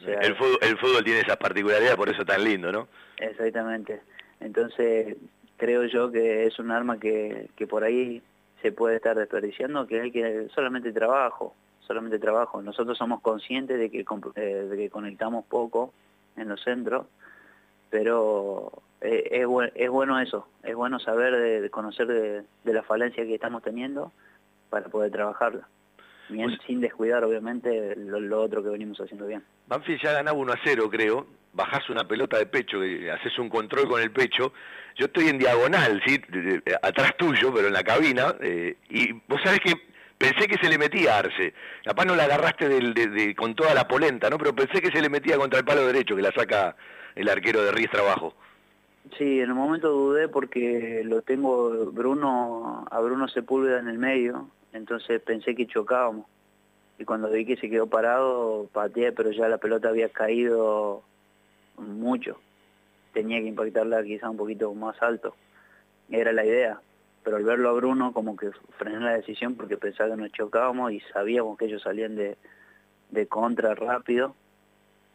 el, 0.06 0.36
fútbol, 0.36 0.58
el 0.62 0.78
fútbol 0.78 1.04
tiene 1.04 1.20
esa 1.20 1.36
particularidad, 1.36 1.96
por 1.96 2.08
eso 2.08 2.24
tan 2.24 2.42
lindo, 2.44 2.72
¿no? 2.72 2.88
Exactamente. 3.18 4.00
Entonces, 4.40 5.16
creo 5.56 5.84
yo 5.84 6.10
que 6.10 6.46
es 6.46 6.58
un 6.58 6.70
arma 6.70 6.98
que, 6.98 7.48
que 7.56 7.66
por 7.66 7.84
ahí 7.84 8.22
se 8.62 8.72
puede 8.72 8.96
estar 8.96 9.16
desperdiciando, 9.16 9.86
que 9.86 10.00
hay 10.00 10.10
que 10.10 10.48
solamente 10.54 10.92
trabajo, 10.92 11.54
solamente 11.80 12.18
trabajo. 12.18 12.62
Nosotros 12.62 12.98
somos 12.98 13.20
conscientes 13.20 13.78
de 13.78 13.90
que, 13.90 14.04
eh, 14.36 14.40
de 14.40 14.90
conectamos 14.90 15.44
poco 15.46 15.92
en 16.36 16.48
los 16.48 16.62
centros, 16.62 17.06
pero 17.90 18.72
eh, 19.00 19.44
es, 19.74 19.88
bueno 19.90 20.18
eso, 20.20 20.48
es 20.62 20.74
bueno 20.74 20.98
saber, 20.98 21.62
de, 21.62 21.70
conocer 21.70 22.06
de, 22.06 22.72
la 22.72 22.82
falencia 22.82 23.24
que 23.24 23.34
estamos 23.34 23.62
teniendo 23.62 24.12
para 24.70 24.88
poder 24.88 25.12
trabajarla. 25.12 25.68
Bien, 26.28 26.58
sin 26.66 26.80
descuidar 26.80 27.24
obviamente 27.24 27.94
lo, 27.96 28.42
otro 28.42 28.62
que 28.62 28.68
venimos 28.68 29.00
haciendo 29.00 29.26
bien. 29.26 29.42
Banfield 29.66 30.02
ya 30.02 30.12
ganaba 30.12 30.36
1 30.38 30.52
a 30.52 30.58
0 30.64 30.88
creo, 30.90 31.26
bajás 31.52 31.88
una 31.88 32.06
pelota 32.06 32.38
de 32.38 32.46
pecho, 32.46 32.78
haces 33.12 33.38
un 33.38 33.48
control 33.48 33.88
con 33.88 34.00
el 34.00 34.10
pecho, 34.10 34.52
yo 34.96 35.06
estoy 35.06 35.28
en 35.28 35.38
diagonal, 35.38 36.02
¿sí? 36.06 36.20
atrás 36.82 37.16
tuyo, 37.16 37.52
pero 37.54 37.68
en 37.68 37.74
la 37.74 37.82
cabina, 37.82 38.34
eh, 38.40 38.76
y 38.90 39.12
vos 39.28 39.40
sabés 39.44 39.60
que 39.60 39.74
pensé 40.18 40.48
que 40.48 40.58
se 40.58 40.68
le 40.68 40.78
metía 40.78 41.14
a 41.14 41.18
Arce, 41.20 41.54
capaz 41.84 42.04
no 42.04 42.16
la 42.16 42.24
agarraste 42.24 43.34
con 43.36 43.54
toda 43.54 43.74
la 43.74 43.86
polenta, 43.86 44.28
¿no? 44.30 44.38
pero 44.38 44.54
pensé 44.54 44.80
que 44.80 44.90
se 44.90 45.00
le 45.00 45.08
metía 45.08 45.36
contra 45.36 45.58
el 45.58 45.64
palo 45.64 45.86
derecho, 45.86 46.16
que 46.16 46.22
la 46.22 46.32
saca 46.32 46.76
el 47.14 47.28
arquero 47.28 47.62
de 47.62 47.72
Ries 47.72 47.90
Trabajo. 47.90 48.34
Sí, 49.16 49.40
en 49.40 49.48
el 49.48 49.54
momento 49.54 49.88
dudé 49.90 50.28
porque 50.28 51.02
lo 51.04 51.22
tengo 51.22 51.86
Bruno 51.92 52.86
a 52.90 53.00
Bruno 53.00 53.28
Sepúlveda 53.28 53.78
en 53.78 53.88
el 53.88 53.98
medio, 53.98 54.48
entonces 54.76 55.20
pensé 55.22 55.54
que 55.54 55.66
chocábamos. 55.66 56.26
Y 56.98 57.04
cuando 57.04 57.30
vi 57.30 57.44
que 57.44 57.56
se 57.56 57.68
quedó 57.68 57.86
parado, 57.86 58.68
pateé, 58.72 59.12
pero 59.12 59.30
ya 59.30 59.48
la 59.48 59.58
pelota 59.58 59.88
había 59.88 60.08
caído 60.08 61.02
mucho. 61.76 62.38
Tenía 63.12 63.40
que 63.40 63.48
impactarla 63.48 64.02
quizá 64.02 64.30
un 64.30 64.36
poquito 64.36 64.72
más 64.74 65.00
alto. 65.02 65.34
Era 66.10 66.32
la 66.32 66.44
idea. 66.44 66.80
Pero 67.22 67.36
al 67.36 67.44
verlo 67.44 67.70
a 67.70 67.72
Bruno 67.72 68.12
como 68.12 68.36
que 68.36 68.50
frené 68.78 69.00
la 69.00 69.14
decisión 69.14 69.56
porque 69.56 69.76
pensaba 69.76 70.10
que 70.10 70.22
nos 70.22 70.32
chocábamos 70.32 70.92
y 70.92 71.00
sabíamos 71.12 71.58
que 71.58 71.66
ellos 71.66 71.82
salían 71.82 72.14
de, 72.14 72.36
de 73.10 73.26
contra 73.26 73.74
rápido. 73.74 74.34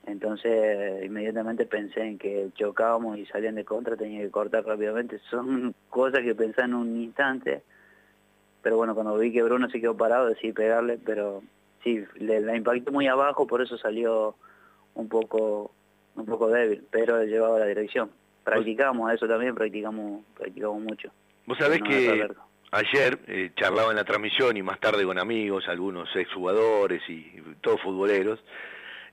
Entonces 0.06 1.06
inmediatamente 1.06 1.66
pensé 1.66 2.02
en 2.02 2.18
que 2.18 2.50
chocábamos 2.56 3.18
y 3.18 3.26
salían 3.28 3.56
de 3.56 3.66
contra, 3.66 3.96
tenía 3.96 4.22
que 4.22 4.32
cortar 4.32 4.66
rápidamente. 4.66 5.20
Son 5.30 5.74
cosas 5.90 6.22
que 6.22 6.36
pensé 6.36 6.62
en 6.62 6.74
un 6.74 6.98
instante. 6.98 7.64
Pero 8.62 8.78
bueno, 8.78 8.94
cuando 8.94 9.18
vi 9.18 9.32
que 9.32 9.44
Bruno 9.44 9.70
se 9.70 9.80
quedó 9.80 9.98
parado 9.98 10.28
decidí 10.28 10.54
pegarle, 10.54 11.00
pero 11.04 11.42
sí, 11.84 12.04
le, 12.16 12.42
la 12.42 12.56
impacté 12.56 12.92
muy 12.92 13.08
abajo, 13.08 13.48
por 13.48 13.62
eso 13.62 13.78
salió 13.78 14.36
un 14.94 15.08
poco 15.08 15.72
un 16.16 16.26
poco 16.26 16.50
débil, 16.50 16.84
pero 16.92 17.24
llevaba 17.24 17.60
la 17.60 17.66
dirección. 17.66 18.12
Practicamos 18.44 19.12
eso 19.14 19.28
también, 19.28 19.56
practicamos, 19.56 20.24
practicamos 20.36 20.82
mucho. 20.82 21.12
Vos 21.46 21.58
sabés 21.58 21.82
que 21.82 22.28
ayer 22.72 23.20
eh, 23.28 23.52
charlaba 23.56 23.92
en 23.92 23.98
la 23.98 24.04
transmisión 24.04 24.58
y 24.58 24.64
más 24.64 24.80
tarde 24.80 25.06
con 25.06 25.20
amigos, 25.20 25.68
algunos 25.68 26.14
exjugadores 26.16 27.02
y, 27.08 27.42
todos 27.62 27.82
futboleros, 27.82 28.40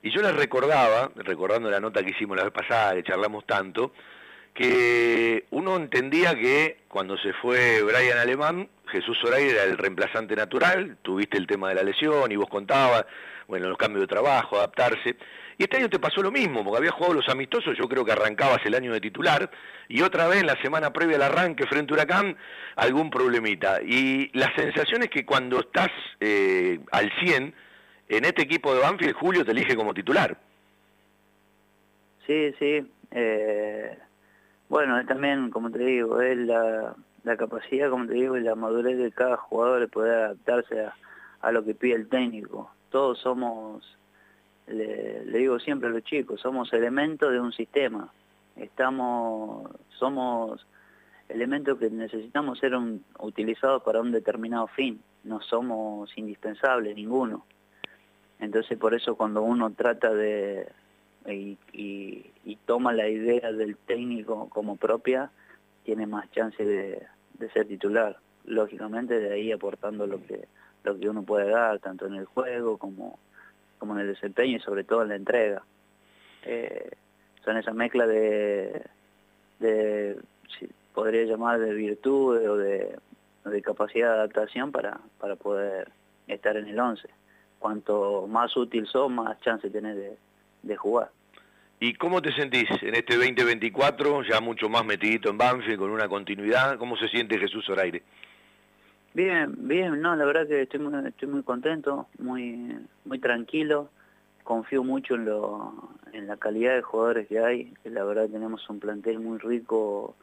y 0.01 0.11
yo 0.11 0.21
les 0.21 0.35
recordaba, 0.35 1.11
recordando 1.15 1.69
la 1.69 1.79
nota 1.79 2.03
que 2.03 2.11
hicimos 2.11 2.37
la 2.37 2.43
vez 2.43 2.53
pasada, 2.53 2.95
que 2.95 3.03
charlamos 3.03 3.45
tanto, 3.45 3.91
que 4.59 5.45
uno 5.51 5.77
entendía 5.77 6.35
que 6.35 6.79
cuando 6.89 7.17
se 7.17 7.31
fue 7.31 7.81
Brian 7.81 8.17
Alemán, 8.17 8.67
Jesús 8.87 9.17
Zoraire 9.21 9.51
era 9.51 9.63
el 9.63 9.77
reemplazante 9.77 10.35
natural, 10.35 10.97
tuviste 11.01 11.37
el 11.37 11.47
tema 11.47 11.69
de 11.69 11.75
la 11.75 11.83
lesión 11.83 12.29
y 12.29 12.35
vos 12.35 12.49
contabas, 12.49 13.05
bueno, 13.47 13.69
los 13.69 13.77
cambios 13.77 14.01
de 14.01 14.07
trabajo, 14.07 14.57
adaptarse, 14.57 15.15
y 15.57 15.63
este 15.63 15.77
año 15.77 15.89
te 15.89 15.99
pasó 15.99 16.21
lo 16.21 16.29
mismo, 16.29 16.61
porque 16.65 16.77
había 16.77 16.91
jugado 16.91 17.13
los 17.13 17.29
amistosos, 17.29 17.77
yo 17.77 17.87
creo 17.87 18.03
que 18.03 18.11
arrancabas 18.11 18.59
el 18.65 18.75
año 18.75 18.91
de 18.91 18.99
titular, 18.99 19.49
y 19.87 20.01
otra 20.01 20.27
vez 20.27 20.43
la 20.43 20.61
semana 20.61 20.91
previa 20.91 21.15
al 21.15 21.23
arranque 21.23 21.65
frente 21.65 21.93
a 21.93 21.95
Huracán, 21.95 22.35
algún 22.75 23.09
problemita. 23.09 23.81
Y 23.81 24.29
la 24.37 24.53
sensación 24.55 25.03
es 25.03 25.09
que 25.09 25.25
cuando 25.25 25.61
estás 25.61 25.89
eh, 26.19 26.79
al 26.91 27.09
100, 27.23 27.53
en 28.09 28.25
este 28.25 28.41
equipo 28.41 28.73
de 28.73 28.81
Banfield, 28.81 29.15
Julio 29.15 29.45
te 29.45 29.51
elige 29.51 29.75
como 29.77 29.93
titular. 29.93 30.37
Sí, 32.27 32.53
sí. 32.59 32.85
Eh, 33.11 33.97
bueno, 34.69 35.03
también, 35.05 35.49
como 35.49 35.69
te 35.71 35.79
digo, 35.79 36.21
es 36.21 36.37
la, 36.37 36.95
capacidad, 37.37 37.89
como 37.89 38.07
te 38.07 38.13
digo, 38.13 38.37
y 38.37 38.41
la 38.41 38.55
madurez 38.55 38.97
de 38.97 39.11
cada 39.11 39.37
jugador 39.37 39.81
de 39.81 39.87
poder 39.87 40.15
adaptarse 40.15 40.85
a, 40.85 40.95
a 41.41 41.51
lo 41.51 41.63
que 41.63 41.75
pide 41.75 41.95
el 41.95 42.07
técnico. 42.07 42.71
Todos 42.89 43.19
somos 43.19 43.99
le, 44.69 45.25
digo 45.25 45.59
siempre 45.59 45.89
a 45.89 45.91
los 45.91 46.03
chicos, 46.03 46.41
somos 46.41 46.71
elementos 46.73 47.31
de 47.31 47.39
un 47.39 47.51
sistema, 47.51 48.11
estamos, 48.55 49.69
somos 49.89 50.65
elementos 51.27 51.77
que 51.77 51.89
necesitamos 51.89 52.59
ser 52.59 52.73
utilizados 53.19 53.83
para 53.83 54.01
un 54.01 54.11
determinado 54.11 54.67
fin, 54.67 55.01
no 55.23 55.41
somos 55.41 56.15
indispensables 56.17 56.95
ninguno. 56.95 57.45
Entonces 58.39 58.77
por 58.77 58.93
eso 58.93 59.15
cuando 59.15 59.41
uno 59.41 59.71
trata 59.71 60.13
de 60.13 60.67
y, 61.33 61.57
toma 62.65 62.93
la 62.93 63.07
idea 63.07 63.51
del 63.51 63.75
técnico 63.77 64.47
como 64.49 64.75
propia, 64.75 65.31
tiene 65.83 66.05
más 66.05 66.29
chance 66.31 66.63
de, 66.63 67.01
ser 67.51 67.67
titular. 67.67 68.17
Lógicamente 68.45 69.19
de 69.19 69.33
ahí 69.33 69.51
aportando 69.51 70.05
lo 70.05 70.23
que, 70.23 70.47
lo 70.83 70.97
que 70.99 71.09
uno 71.09 71.23
puede 71.23 71.49
dar, 71.49 71.79
tanto 71.79 72.05
en 72.05 72.13
el 72.13 72.25
juego 72.25 72.77
como 72.77 73.17
como 73.79 73.93
en 73.93 74.01
el 74.01 74.07
desempeño 74.07 74.57
y 74.57 74.59
sobre 74.59 74.83
todo 74.83 75.01
en 75.01 75.09
la 75.09 75.15
entrega. 75.15 75.63
Eh, 76.43 76.91
son 77.43 77.57
esa 77.57 77.73
mezcla 77.73 78.05
de, 78.05 78.85
podría 80.93 81.23
llamar 81.23 81.59
de 81.59 81.73
virtud 81.73 82.37
o 82.45 82.57
de, 82.57 82.99
capacidad 83.63 84.09
de 84.09 84.15
adaptación 84.15 84.71
para, 84.71 84.99
para 85.17 85.35
poder 85.35 85.89
estar 86.27 86.55
en 86.57 86.67
el 86.67 86.79
11. 86.79 87.07
Cuanto 87.57 88.27
más 88.27 88.55
útil 88.55 88.85
son, 88.85 89.15
más 89.15 89.39
chance 89.39 89.69
tenés 89.69 90.17
de 90.61 90.75
jugar. 90.75 91.09
¿Y 91.81 91.93
cómo 91.93 92.21
te 92.21 92.33
sentís 92.33 92.69
en 92.81 92.93
este 92.93 93.15
2024, 93.15 94.23
ya 94.23 94.41
mucho 94.41 94.67
más 94.67 94.83
metidito 94.83 95.29
en 95.29 95.37
Banfield, 95.37 95.79
con 95.79 95.91
una 95.91 96.09
continuidad? 96.09 96.77
¿Cómo 96.77 96.97
se 96.97 97.07
siente 97.07 97.39
Jesús 97.39 97.69
Oraire? 97.69 98.03
Bien, 99.13 99.55
bien, 99.57 100.01
no, 100.01 100.13
la 100.17 100.25
verdad 100.25 100.45
que 100.45 100.63
estoy 100.63 100.81
muy, 100.81 101.07
estoy 101.07 101.29
muy 101.29 101.41
contento, 101.41 102.07
muy, 102.19 102.77
muy 103.05 103.19
tranquilo, 103.19 103.89
confío 104.43 104.83
mucho 104.83 105.15
en, 105.15 105.25
lo, 105.25 105.89
en 106.11 106.27
la 106.27 106.35
calidad 106.35 106.75
de 106.75 106.81
jugadores 106.81 107.27
que 107.27 107.39
hay, 107.39 107.73
la 107.85 108.03
verdad 108.03 108.27
tenemos 108.27 108.69
un 108.69 108.81
plantel 108.81 109.19
muy 109.19 109.39
rico 109.39 110.15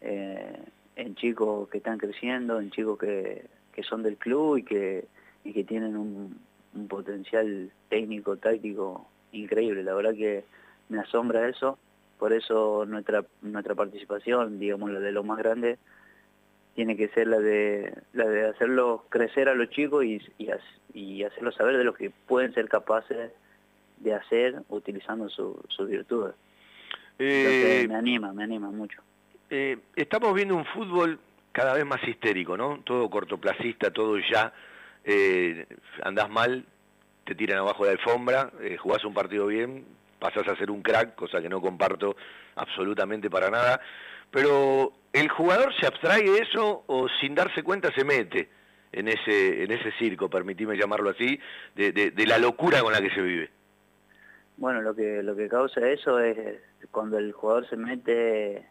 eh, 0.00 0.58
en 0.96 1.14
chicos 1.14 1.68
que 1.68 1.78
están 1.78 1.98
creciendo, 1.98 2.60
en 2.60 2.70
chicos 2.70 2.98
que, 2.98 3.46
que 3.72 3.82
son 3.84 4.02
del 4.02 4.16
club 4.16 4.58
y 4.58 4.62
que, 4.64 5.06
y 5.44 5.52
que 5.52 5.62
tienen 5.62 5.96
un, 5.96 6.38
un 6.74 6.88
potencial 6.88 7.70
técnico, 7.88 8.36
táctico 8.36 9.08
increíble, 9.30 9.84
la 9.84 9.94
verdad 9.94 10.14
que 10.14 10.44
me 10.88 11.00
asombra 11.00 11.48
eso, 11.48 11.78
por 12.18 12.32
eso 12.32 12.84
nuestra, 12.86 13.24
nuestra 13.42 13.74
participación, 13.74 14.58
digamos 14.58 14.90
la 14.90 15.00
de 15.00 15.12
lo 15.12 15.22
más 15.22 15.38
grande, 15.38 15.78
tiene 16.74 16.96
que 16.96 17.08
ser 17.08 17.26
la 17.26 17.38
de, 17.38 17.92
la 18.12 18.26
de 18.26 18.46
hacerlo 18.46 19.04
crecer 19.08 19.48
a 19.48 19.54
los 19.54 19.70
chicos 19.70 20.04
y, 20.04 20.20
y, 20.94 21.22
hacerlos 21.24 21.54
saber 21.56 21.76
de 21.76 21.84
lo 21.84 21.94
que 21.94 22.10
pueden 22.10 22.54
ser 22.54 22.68
capaces 22.68 23.32
de 23.98 24.14
hacer 24.14 24.62
utilizando 24.68 25.28
sus 25.28 25.56
su 25.68 25.86
virtudes. 25.86 26.34
Eh, 27.18 27.86
me 27.88 27.96
anima, 27.96 28.32
me 28.32 28.44
anima 28.44 28.70
mucho. 28.70 29.02
Eh, 29.50 29.78
estamos 29.96 30.34
viendo 30.34 30.54
un 30.54 30.64
fútbol 30.66 31.18
cada 31.52 31.74
vez 31.74 31.84
más 31.84 32.06
histérico, 32.06 32.56
¿no? 32.56 32.80
Todo 32.84 33.10
cortoplacista, 33.10 33.90
todo 33.90 34.18
ya. 34.18 34.52
Eh, 35.04 35.66
andás 36.02 36.30
mal, 36.30 36.64
te 37.24 37.34
tiran 37.34 37.58
abajo 37.58 37.84
de 37.84 37.94
la 37.94 37.98
alfombra, 38.00 38.50
eh, 38.60 38.76
jugás 38.76 39.04
un 39.04 39.14
partido 39.14 39.46
bien, 39.46 39.84
pasás 40.18 40.46
a 40.48 40.56
ser 40.56 40.70
un 40.70 40.82
crack, 40.82 41.14
cosa 41.14 41.40
que 41.40 41.48
no 41.48 41.60
comparto 41.60 42.16
absolutamente 42.56 43.30
para 43.30 43.50
nada. 43.50 43.80
Pero 44.30 44.92
el 45.12 45.28
jugador 45.28 45.74
se 45.78 45.86
abstrae 45.86 46.22
de 46.22 46.40
eso 46.40 46.84
o 46.86 47.08
sin 47.20 47.34
darse 47.34 47.62
cuenta 47.62 47.92
se 47.92 48.04
mete 48.04 48.48
en 48.92 49.08
ese, 49.08 49.62
en 49.64 49.70
ese 49.70 49.92
circo, 49.92 50.28
permitime 50.28 50.76
llamarlo 50.76 51.10
así, 51.10 51.38
de, 51.74 51.92
de, 51.92 52.26
la 52.26 52.38
locura 52.38 52.80
con 52.80 52.92
la 52.92 53.00
que 53.00 53.10
se 53.10 53.20
vive. 53.20 53.50
Bueno, 54.56 54.80
lo 54.82 54.94
que, 54.94 55.22
lo 55.22 55.36
que 55.36 55.48
causa 55.48 55.88
eso 55.88 56.18
es 56.20 56.60
cuando 56.90 57.18
el 57.18 57.32
jugador 57.32 57.68
se 57.68 57.76
mete 57.76 58.66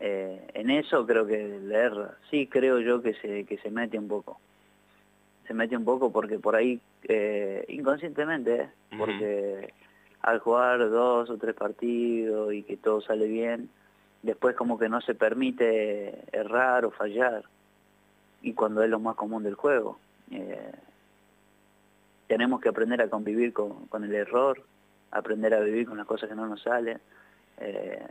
eh, 0.00 0.46
en 0.54 0.70
eso, 0.70 1.06
creo 1.06 1.26
que 1.26 1.60
le 1.62 1.74
erra. 1.74 2.16
Sí, 2.30 2.46
creo 2.46 2.80
yo 2.80 3.02
que 3.02 3.14
se, 3.14 3.44
que 3.44 3.58
se 3.58 3.70
mete 3.70 3.98
un 3.98 4.08
poco. 4.08 4.40
Se 5.46 5.54
mete 5.54 5.76
un 5.76 5.84
poco 5.84 6.12
porque 6.12 6.38
por 6.38 6.54
ahí, 6.54 6.80
eh, 7.04 7.64
inconscientemente, 7.68 8.68
porque 8.96 9.72
al 10.28 10.40
jugar 10.40 10.90
dos 10.90 11.30
o 11.30 11.38
tres 11.38 11.54
partidos 11.54 12.52
y 12.52 12.62
que 12.62 12.76
todo 12.76 13.00
sale 13.00 13.26
bien, 13.26 13.70
después 14.22 14.54
como 14.54 14.78
que 14.78 14.88
no 14.88 15.00
se 15.00 15.14
permite 15.14 16.24
errar 16.32 16.84
o 16.84 16.90
fallar, 16.90 17.44
y 18.42 18.52
cuando 18.52 18.82
es 18.82 18.90
lo 18.90 19.00
más 19.00 19.16
común 19.16 19.42
del 19.42 19.54
juego. 19.54 19.98
Eh, 20.30 20.72
tenemos 22.26 22.60
que 22.60 22.68
aprender 22.68 23.00
a 23.00 23.08
convivir 23.08 23.54
con, 23.54 24.04
el 24.04 24.14
error, 24.14 24.62
aprender 25.10 25.54
a 25.54 25.60
vivir 25.60 25.86
con 25.86 25.96
las 25.96 26.06
cosas 26.06 26.28
que 26.28 26.34
no 26.34 26.46
nos 26.46 26.62
salen. 26.62 27.00
Eh, 27.58 28.06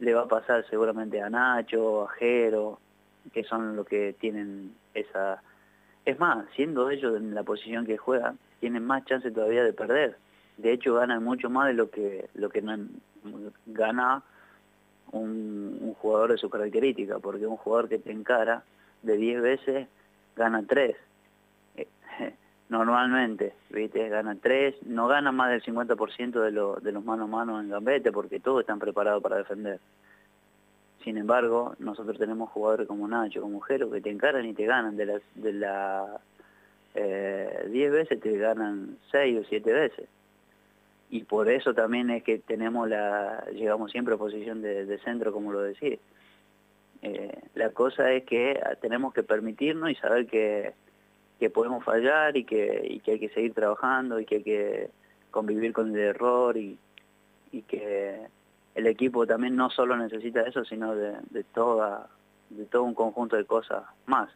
le 0.00 0.14
va 0.14 0.22
a 0.22 0.28
pasar 0.28 0.66
seguramente 0.68 1.22
a 1.22 1.30
Nacho, 1.30 2.02
a 2.02 2.08
Jero, 2.10 2.78
que 3.32 3.42
son 3.44 3.74
los 3.76 3.86
que 3.86 4.14
tienen 4.20 4.74
esa... 4.92 5.42
Es 6.04 6.18
más, 6.18 6.44
siendo 6.54 6.90
ellos 6.90 7.16
en 7.16 7.34
la 7.34 7.42
posición 7.42 7.86
que 7.86 7.96
juegan, 7.96 8.38
tienen 8.60 8.84
más 8.84 9.04
chance 9.06 9.30
todavía 9.30 9.64
de 9.64 9.72
perder. 9.72 10.18
De 10.56 10.72
hecho, 10.72 10.94
ganan 10.94 11.24
mucho 11.24 11.50
más 11.50 11.68
de 11.68 11.74
lo 11.74 11.90
que, 11.90 12.28
lo 12.34 12.50
que 12.50 12.62
gana 13.66 14.22
un, 15.12 15.94
jugador 15.98 16.32
de 16.32 16.38
su 16.38 16.50
característica, 16.50 17.18
porque 17.18 17.46
un 17.46 17.56
jugador 17.56 17.88
que 17.88 17.98
te 17.98 18.10
encara 18.10 18.62
de 19.02 19.16
10 19.16 19.42
veces 19.42 19.88
gana 20.36 20.62
3. 20.66 20.96
Eh, 21.76 21.88
normalmente, 22.68 23.54
¿viste? 23.70 24.08
Gana 24.08 24.36
3, 24.40 24.86
no 24.86 25.06
gana 25.06 25.32
más 25.32 25.50
del 25.50 25.62
50% 25.62 26.40
de, 26.40 26.50
lo, 26.50 26.76
de 26.76 26.92
los 26.92 27.04
mano 27.04 27.24
a 27.24 27.26
mano 27.26 27.60
en 27.60 27.70
gambete 27.70 28.12
porque 28.12 28.40
todos 28.40 28.60
están 28.60 28.78
preparados 28.78 29.22
para 29.22 29.36
defender. 29.36 29.80
Sin 31.04 31.16
embargo, 31.16 31.74
nosotros 31.80 32.16
tenemos 32.16 32.50
jugadores 32.50 32.86
como 32.86 33.08
Nacho, 33.08 33.42
como 33.42 33.60
Jero, 33.60 33.90
que 33.90 34.00
te 34.00 34.10
encaran 34.10 34.46
y 34.46 34.54
te 34.54 34.66
ganan. 34.66 34.96
De 34.96 35.06
las 35.06 35.22
de 35.34 35.52
la, 35.52 36.20
10 36.94 37.04
eh, 37.04 37.90
veces 37.90 38.20
te 38.20 38.36
ganan 38.38 38.98
6 39.10 39.40
o 39.40 39.48
7 39.48 39.72
veces 39.72 40.08
y 41.12 41.24
por 41.24 41.50
eso 41.50 41.74
también 41.74 42.08
es 42.08 42.22
que 42.22 42.38
tenemos 42.38 42.88
la, 42.88 43.44
llegamos 43.52 43.92
siempre 43.92 44.14
a 44.14 44.16
posición 44.16 44.62
de, 44.62 44.98
centro, 45.04 45.30
como 45.30 45.52
lo 45.52 45.60
decís. 45.60 45.98
Eh, 47.02 47.38
la 47.54 47.68
cosa 47.68 48.10
es 48.12 48.24
que 48.24 48.58
tenemos 48.80 49.12
que 49.12 49.22
permitirnos 49.22 49.90
y 49.90 49.94
saber 49.96 50.26
que, 50.26 50.72
que 51.38 51.50
podemos 51.50 51.84
fallar 51.84 52.34
y 52.38 52.44
que, 52.44 52.98
hay 53.06 53.18
que 53.18 53.28
seguir 53.28 53.52
trabajando 53.52 54.20
y 54.20 54.24
que 54.24 54.36
hay 54.36 54.42
que 54.42 54.90
convivir 55.30 55.74
con 55.74 55.94
el 55.94 56.00
error 56.00 56.56
y, 56.56 56.78
y 57.52 57.60
que 57.60 58.16
el 58.74 58.86
equipo 58.86 59.26
también 59.26 59.54
no 59.54 59.68
solo 59.68 59.98
necesita 59.98 60.40
eso, 60.40 60.64
sino 60.64 60.94
de, 60.94 61.18
de, 61.28 61.44
toda, 61.44 62.08
de 62.48 62.64
todo 62.64 62.84
un 62.84 62.94
conjunto 62.94 63.36
de 63.36 63.44
cosas 63.44 63.82
más. 64.06 64.30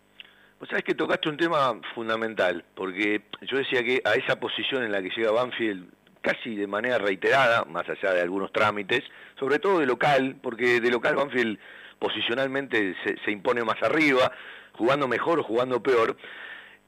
Pues 0.58 0.68
sabes 0.68 0.84
que 0.84 0.94
tocaste 0.94 1.30
un 1.30 1.38
tema 1.38 1.80
fundamental, 1.94 2.62
porque 2.74 3.22
yo 3.50 3.56
decía 3.56 3.82
que 3.82 4.02
a 4.04 4.12
esa 4.12 4.38
posición 4.38 4.82
en 4.82 4.92
la 4.92 5.00
que 5.00 5.08
llega 5.08 5.30
Banfield 5.30 5.96
casi 6.26 6.56
de 6.56 6.66
manera 6.66 6.98
reiterada, 6.98 7.64
más 7.66 7.88
allá 7.88 8.12
de 8.12 8.20
algunos 8.20 8.50
trámites, 8.50 9.04
sobre 9.38 9.60
todo 9.60 9.78
de 9.78 9.86
local, 9.86 10.34
porque 10.42 10.80
de 10.80 10.90
local 10.90 11.14
Banfield 11.14 11.56
posicionalmente 12.00 12.96
se, 13.24 13.30
impone 13.30 13.62
más 13.62 13.80
arriba, 13.80 14.32
jugando 14.72 15.06
mejor 15.06 15.38
o 15.38 15.44
jugando 15.44 15.80
peor. 15.80 16.16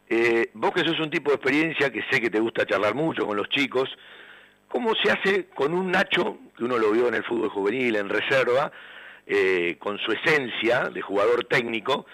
Eh, 0.09 0.51
vos 0.55 0.73
que 0.73 0.81
sos 0.81 0.99
un 0.99 1.11
tipo 1.11 1.31
de 1.31 1.37
experiencia 1.37 1.93
que 1.93 2.03
sé 2.11 2.21
que 2.21 2.31
te 2.31 2.41
gusta 2.41 2.67
charlar 2.67 2.97
mucho 2.97 3.27
con 3.27 3.37
los 3.37 3.49
chicos, 3.49 3.89
¿cómo 4.67 4.93
se 5.01 5.13
hace 5.13 5.47
con 5.55 5.73
un 5.73 5.93
Nacho, 5.93 6.39
que 6.57 6.65
uno 6.65 6.77
lo 6.77 6.91
vio 6.91 7.07
en 7.07 7.15
el 7.15 7.23
fútbol 7.23 7.51
juvenil, 7.51 7.95
en 7.95 8.09
reserva, 8.09 8.73
eh, 9.25 9.77
con 9.79 9.99
su 9.99 10.11
esencia 10.11 10.89
de 10.89 11.01
jugador 11.01 11.45
técnico, 11.45 12.07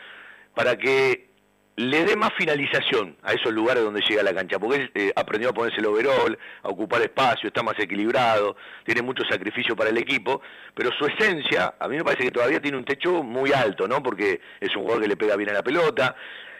para 0.54 0.76
que 0.76 1.30
le 1.76 2.04
dé 2.04 2.15
más 2.15 2.32
finalización 2.34 3.17
a 3.23 3.32
esos 3.32 3.52
lugares 3.52 3.82
donde 3.82 4.00
llega 4.08 4.23
la 4.23 4.34
cancha, 4.34 4.58
porque 4.58 4.91
eh, 4.95 5.13
aprendió 5.17 5.50
a 5.50 5.52
ponerse 5.52 5.80
el 5.80 5.87
overall, 5.87 6.39
a 6.63 6.69
ocupar 6.69 7.02
espacio, 7.02 7.49
está 7.49 7.63
más 7.63 7.78
equilibrado, 7.78 8.56
tiene 8.84 9.02
mucho 9.02 9.25
sacrificio 9.25 9.75
para 9.75 9.91
el 9.91 9.99
equipo, 9.99 10.41
pero 10.75 10.91
su 10.93 11.06
esencia, 11.06 11.75
a 11.78 11.89
mí 11.89 11.97
me 11.97 12.04
parece 12.04 12.25
que 12.25 12.30
todavía 12.30 12.60
tiene 12.60 12.76
un 12.76 12.84
techo 12.84 13.23
muy 13.23 13.52
alto, 13.52 13.89
¿no? 13.89 14.02
Porque 14.02 14.41
es 14.60 14.75
un 14.76 14.82
jugador 14.82 15.02
que 15.02 15.08
le 15.08 15.17
pega 15.17 15.37
bien 15.37 15.50
a 15.50 15.54
la 15.54 15.63
pelota, 15.63 16.15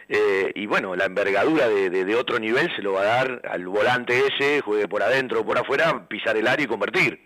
eh, 0.07 0.51
y 0.53 0.65
bueno, 0.67 0.95
la 0.95 1.05
envergadura 1.05 1.67
de, 1.67 2.15
otro 2.15 2.37
nivel 2.37 2.69
se 2.75 2.81
lo 2.81 2.93
va 2.93 3.01
a 3.01 3.05
dar 3.05 3.41
al 3.49 3.65
volante 3.67 4.13
ese, 4.27 4.61
juegue 4.61 4.87
por 4.87 5.01
adentro 5.01 5.41
o 5.41 5.45
por 5.45 5.57
afuera, 5.57 6.07
pisar 6.07 6.37
el 6.37 6.47
área 6.47 6.65
y 6.65 6.67
convertir. 6.67 7.19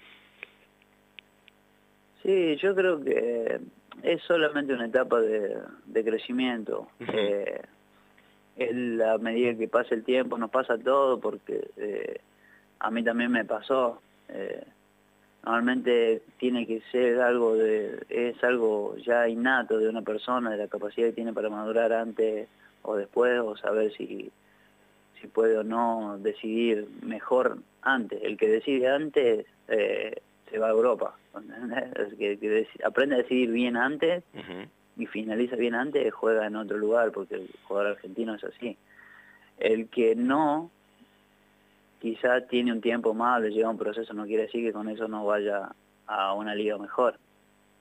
Sí, 2.24 2.56
yo 2.58 2.76
creo 2.76 3.04
que 3.04 3.60
es 4.04 4.22
solamente 4.24 4.74
una 4.74 4.86
etapa 4.86 5.20
de, 5.20 6.04
crecimiento 6.04 6.88
a 8.62 9.18
medida 9.18 9.56
que 9.56 9.68
pasa 9.68 9.96
el 9.96 10.04
tiempo 10.04 10.38
nos 10.38 10.50
pasa 10.50 10.78
todo 10.78 11.20
porque 11.20 11.70
eh, 11.78 12.20
a 12.80 12.92
mí 12.92 13.04
también 13.04 13.32
me 13.32 13.46
pasó. 13.46 14.02
Eh, 14.30 14.64
normalmente 15.44 16.22
tiene 16.38 16.68
que 16.68 16.82
ser 16.92 17.20
algo 17.22 17.56
de, 17.56 18.04
es 18.10 18.44
algo 18.44 18.96
ya 18.98 19.28
innato 19.28 19.78
de 19.78 19.90
una 19.90 20.02
persona, 20.02 20.52
de 20.52 20.58
la 20.58 20.68
capacidad 20.68 21.08
que 21.08 21.14
tiene 21.14 21.34
para 21.34 21.50
madurar 21.50 21.94
antes 21.94 22.48
o 22.82 22.96
después, 22.96 23.40
o 23.40 23.56
saber 23.58 23.92
si, 23.94 24.32
si 25.20 25.28
puede 25.28 25.58
o 25.58 25.64
no 25.64 26.18
decidir 26.20 26.88
mejor 27.02 27.58
antes. 27.82 28.22
El 28.24 28.38
que 28.38 28.48
decide 28.48 28.90
antes 28.90 29.46
eh, 29.68 30.22
se 30.50 30.60
va 30.60 30.68
a 30.68 30.72
Europa. 30.72 31.16
Que, 32.18 32.68
aprende 32.84 33.16
a 33.16 33.18
decidir 33.20 33.52
bien 33.52 33.78
antes 33.78 34.24
y 35.00 35.06
finaliza 35.06 35.56
bien 35.56 35.76
antes, 35.76 36.14
juega 36.14 36.46
en 36.46 36.58
otro 36.58 36.78
lugar, 36.78 37.12
porque 37.12 37.36
el 37.36 37.50
jugador 37.64 37.94
argentino 37.94 38.36
es 38.36 38.44
así. 38.44 38.78
El 39.58 39.88
que 39.88 40.14
no, 40.14 40.70
quizá 42.02 42.42
tiene 42.42 42.74
un 42.74 42.82
tiempo 42.82 43.14
más, 43.14 43.42
le 43.42 43.52
lleva 43.52 43.70
un 43.70 43.78
proceso, 43.78 44.14
no 44.14 44.26
quiere 44.26 44.44
decir 44.44 44.62
que 44.66 44.74
con 44.74 44.90
eso 44.90 45.08
no 45.08 45.26
vaya 45.26 45.70
a 46.06 46.34
una 46.34 46.54
liga 46.54 46.78
mejor. 46.78 47.18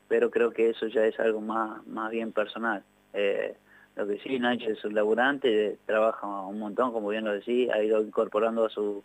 Pero 0.07 0.31
creo 0.31 0.53
que 0.53 0.71
eso 0.71 0.87
ya 0.87 1.05
es 1.05 1.19
algo 1.19 1.41
más, 1.41 1.85
más 1.89 2.13
bien 2.13 2.31
personal. 2.31 2.85
Eh, 3.13 3.57
lo 3.97 4.07
que 4.07 4.21
sí, 4.21 4.39
Nacho 4.39 4.71
es 4.71 4.85
un 4.85 4.95
laburante, 4.95 5.77
trabaja 5.87 6.25
un 6.25 6.61
montón, 6.61 6.93
como 6.93 7.09
bien 7.09 7.25
lo 7.25 7.33
decía, 7.33 7.75
ha 7.75 7.83
ido 7.83 8.01
incorporando 8.01 8.65
a 8.65 8.71
su, 8.71 9.03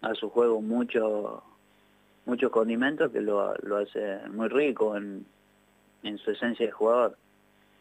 a 0.00 0.14
su 0.14 0.30
juego 0.30 0.62
muchos 0.62 1.42
muchos 2.24 2.50
condimentos 2.50 3.12
que 3.12 3.20
lo, 3.20 3.54
lo 3.64 3.76
hace 3.76 4.18
muy 4.32 4.48
rico 4.48 4.96
en, 4.96 5.26
en 6.04 6.16
su 6.16 6.30
esencia 6.30 6.64
de 6.64 6.72
jugador 6.72 7.18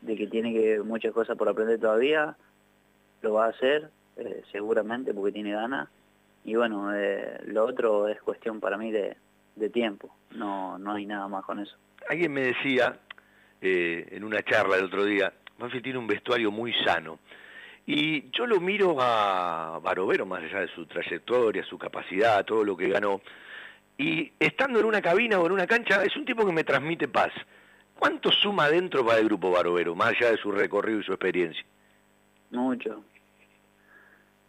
de 0.03 0.15
que 0.15 0.27
tiene 0.27 0.53
que 0.53 0.79
muchas 0.79 1.13
cosas 1.13 1.37
por 1.37 1.49
aprender 1.49 1.79
todavía, 1.79 2.35
lo 3.21 3.33
va 3.33 3.45
a 3.45 3.49
hacer, 3.49 3.89
eh, 4.17 4.43
seguramente 4.51 5.13
porque 5.13 5.31
tiene 5.31 5.53
ganas. 5.53 5.89
Y 6.43 6.55
bueno, 6.55 6.93
eh, 6.93 7.39
lo 7.45 7.65
otro 7.65 8.07
es 8.09 8.21
cuestión 8.21 8.59
para 8.59 8.77
mí 8.77 8.91
de, 8.91 9.15
tiempo, 9.71 10.13
no, 10.31 10.77
no 10.77 10.93
hay 10.93 11.05
nada 11.05 11.27
más 11.29 11.45
con 11.45 11.59
eso. 11.59 11.75
Alguien 12.09 12.33
me 12.33 12.41
decía 12.41 12.99
eh, 13.61 14.07
en 14.11 14.25
una 14.25 14.43
charla 14.43 14.75
el 14.75 14.85
otro 14.85 15.05
día, 15.05 15.31
Banfield 15.57 15.83
tiene 15.83 15.99
un 15.99 16.07
vestuario 16.07 16.51
muy 16.51 16.73
sano. 16.83 17.19
Y 17.85 18.29
yo 18.31 18.45
lo 18.45 18.59
miro 18.59 18.97
a 18.99 19.79
Barovero, 19.81 20.25
más 20.25 20.43
allá 20.43 20.61
de 20.61 20.67
su 20.67 20.85
trayectoria, 20.85 21.63
su 21.63 21.77
capacidad, 21.77 22.43
todo 22.43 22.63
lo 22.63 22.75
que 22.75 22.89
ganó. 22.89 23.21
Y 23.97 24.31
estando 24.39 24.79
en 24.79 24.85
una 24.85 25.01
cabina 25.01 25.39
o 25.39 25.45
en 25.45 25.53
una 25.53 25.67
cancha, 25.67 26.03
es 26.03 26.15
un 26.15 26.25
tipo 26.25 26.45
que 26.45 26.51
me 26.51 26.63
transmite 26.63 27.07
paz. 27.07 27.31
¿Cuánto 28.03 28.33
suma 28.33 28.67
dentro 28.67 29.05
para 29.05 29.19
el 29.19 29.27
Grupo 29.29 29.49
Barovero, 29.49 29.95
más 29.95 30.09
allá 30.09 30.31
de 30.31 30.37
su 30.37 30.51
recorrido 30.51 30.99
y 30.99 31.03
su 31.03 31.13
experiencia? 31.13 31.63
Mucho. 32.51 33.01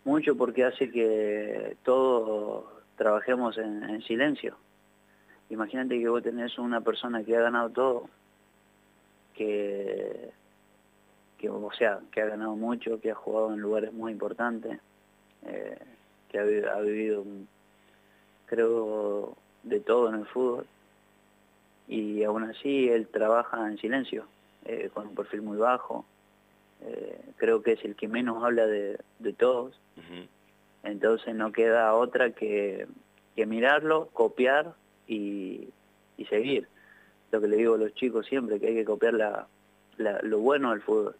Mucho 0.05 0.37
porque 0.37 0.65
hace 0.65 0.91
que 0.91 1.77
todos 1.85 2.65
trabajemos 2.97 3.57
en, 3.59 4.03
silencio. 4.03 4.57
Imagínate 5.51 6.01
que 6.01 6.09
vos 6.09 6.21
tenés 6.21 6.59
una 6.59 6.81
persona 6.81 7.23
que 7.23 7.37
ha 7.37 7.43
ganado 7.43 7.71
todo, 7.71 8.11
que, 9.37 10.31
que, 11.39 11.49
o 11.49 11.71
sea, 11.79 12.01
que 12.11 12.23
ha 12.23 12.27
ganado 12.27 12.57
mucho, 12.57 13.01
que 13.01 13.13
ha 13.13 13.15
jugado 13.15 13.55
en 13.55 13.61
lugares 13.61 13.93
muy 13.93 14.11
importantes, 14.11 14.81
eh, 15.47 15.79
que 16.29 16.41
ha 16.41 16.81
vivido, 16.81 17.25
creo, 18.47 19.37
de 19.63 19.79
todo 19.79 20.09
en 20.09 20.17
el 20.17 20.27
fútbol 20.27 20.67
y 21.89 22.25
aún 22.25 22.45
así 22.45 22.89
él 22.89 23.07
trabaja 23.09 23.67
en 23.69 23.79
silencio, 23.79 24.27
eh, 24.65 24.91
con 24.93 25.09
un 25.09 25.15
perfil 25.15 25.43
muy 25.43 25.59
bajo. 25.59 26.05
Eh, 26.83 27.21
creo 27.37 27.63
que 27.63 27.73
es 27.73 27.85
el 27.85 27.95
que 27.97 28.09
menos 28.09 28.43
habla 28.43 28.67
de, 28.67 28.99
todos. 29.39 29.79
Entonces 30.83 31.35
no 31.35 31.53
queda 31.53 31.95
otra 31.95 32.31
que, 32.31 32.87
que 33.37 33.47
mirarlo, 33.47 34.09
copiar 34.13 34.75
y, 35.07 35.69
y, 36.17 36.25
seguir. 36.27 36.69
Lo 37.33 37.41
que 37.41 37.49
le 37.49 37.57
digo 37.57 37.75
a 37.75 37.79
los 37.79 37.95
chicos 37.95 38.27
siempre, 38.27 38.61
que 38.61 38.69
hay 38.69 38.75
que 38.75 38.85
copiar 38.85 39.15
la, 39.15 39.47
lo 40.23 40.39
bueno 40.39 40.71
del 40.71 40.83
fútbol. 40.83 41.17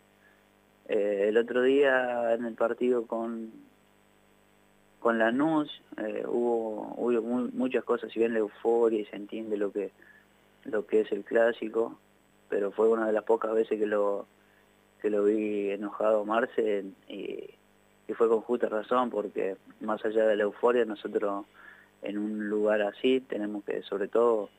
Eh, 0.89 1.27
el 1.29 1.37
otro 1.39 1.63
día 1.63 2.35
en 2.35 2.45
el 2.45 2.55
partido 2.55 3.07
con, 3.07 3.51
con 5.01 5.19
Lanús 5.19 5.81
eh, 5.97 6.25
hubo, 6.27 6.95
hubo 6.99 7.23
muchas 7.53 7.85
cosas, 7.85 8.13
si 8.13 8.19
bien 8.19 8.35
la 8.35 8.41
euforia 8.41 9.01
y 9.01 9.07
se 9.07 9.17
entiende 9.17 9.57
lo 9.57 9.73
que, 9.73 9.93
lo 10.65 10.87
que 10.87 11.01
es 11.01 11.13
el 11.13 11.25
clásico, 11.25 11.99
pero 12.49 12.71
fue 12.73 12.89
una 12.89 13.07
de 13.07 13.13
las 13.13 13.25
pocas 13.25 13.53
veces 13.55 13.79
que 13.79 13.87
lo, 13.87 14.27
que 15.01 15.11
lo 15.11 15.25
vi 15.25 15.71
enojado 15.71 16.25
Marce 16.25 16.85
y, 17.09 17.51
fue 18.15 18.29
con 18.29 18.43
justa 18.43 18.69
razón 18.69 19.11
porque 19.11 19.57
más 19.81 20.05
allá 20.05 20.27
de 20.27 20.37
la 20.37 20.45
euforia 20.45 20.85
nosotros 20.85 21.47
en 22.03 22.19
un 22.19 22.49
lugar 22.49 22.83
así 22.83 23.21
tenemos 23.21 23.65
que 23.65 23.83
sobre 23.83 24.09
todo 24.09 24.51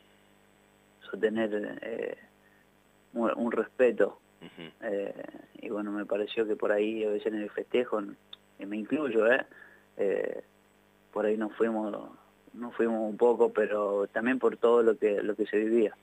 sostener 1.09 1.77
eh, 1.81 2.17
un, 3.13 3.51
respeto. 3.51 4.19
Eh, 4.81 5.13
y 5.61 5.69
bueno 5.69 5.91
me 5.91 6.05
pareció 6.05 6.45
que 6.45 6.55
por 6.55 6.71
ahí 6.71 7.03
a 7.03 7.09
veces 7.09 7.33
en 7.33 7.41
el 7.41 7.49
festejo 7.49 8.01
y 8.59 8.65
me 8.65 8.77
incluyo 8.77 9.31
eh, 9.31 9.45
eh, 9.97 10.43
por 11.11 11.25
ahí 11.25 11.37
nos 11.37 11.53
fuimos 11.55 11.91
nos 12.55 12.73
fuimos 12.75 13.09
un 13.09 13.17
poco 13.17 13.51
pero 13.53 14.07
también 14.07 14.39
por 14.39 14.57
todo 14.57 14.83
lo 14.83 14.97
que 14.97 15.21
lo 15.21 15.35
que 15.35 15.45
se 15.45 15.57
vivía 15.57 15.95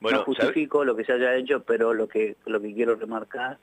bueno, 0.00 0.18
no 0.18 0.24
justifico 0.24 0.84
lo 0.84 0.96
que 0.96 1.04
se 1.04 1.12
haya 1.12 1.34
hecho 1.34 1.62
pero 1.62 1.94
lo 1.94 2.08
que 2.08 2.36
lo 2.46 2.60
que 2.60 2.74
quiero 2.74 2.96
remarcar 2.96 3.58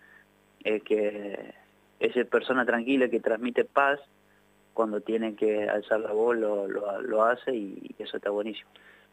es 0.63 0.83
que 0.83 1.53
esa 1.99 2.23
persona 2.25 2.65
tranquila 2.65 3.09
que 3.09 3.19
transmite 3.19 3.65
paz 3.65 3.99
cuando 4.73 5.01
tiene 5.01 5.35
que 5.35 5.67
alzar 5.67 5.99
la 5.99 6.11
voz 6.11 6.37
lo, 6.37 6.67
lo, 6.67 7.23
hace 7.25 7.55
y, 7.55 7.95
eso 7.97 8.17
está 8.17 8.29
buenísimo 8.29 8.69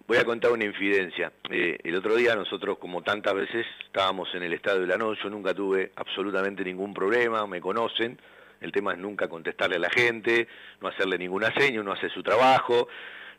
Voy 0.06 0.18
a 0.18 0.24
contar 0.26 0.52
una 0.52 0.66
infidencia. 0.66 1.32
Eh, 1.48 1.78
el 1.82 1.96
otro 1.96 2.14
día 2.14 2.36
nosotros, 2.36 2.76
como 2.76 3.00
tantas 3.00 3.32
veces, 3.32 3.64
estábamos 3.86 4.28
en 4.34 4.42
el 4.42 4.52
estadio 4.52 4.82
de 4.82 4.86
la 4.86 4.98
noche, 4.98 5.22
yo 5.24 5.30
nunca 5.30 5.54
tuve 5.54 5.92
absolutamente 5.96 6.62
ningún 6.62 6.92
problema, 6.92 7.46
me 7.46 7.58
conocen, 7.58 8.18
el 8.60 8.72
tema 8.72 8.92
es 8.92 8.98
nunca 8.98 9.28
contestarle 9.28 9.76
a 9.76 9.78
la 9.78 9.90
gente, 9.90 10.46
no 10.80 10.88
hacerle 10.88 11.16
ninguna 11.16 11.52
seña, 11.54 11.80
uno 11.80 11.92
hace 11.92 12.08
su 12.10 12.22
trabajo. 12.22 12.88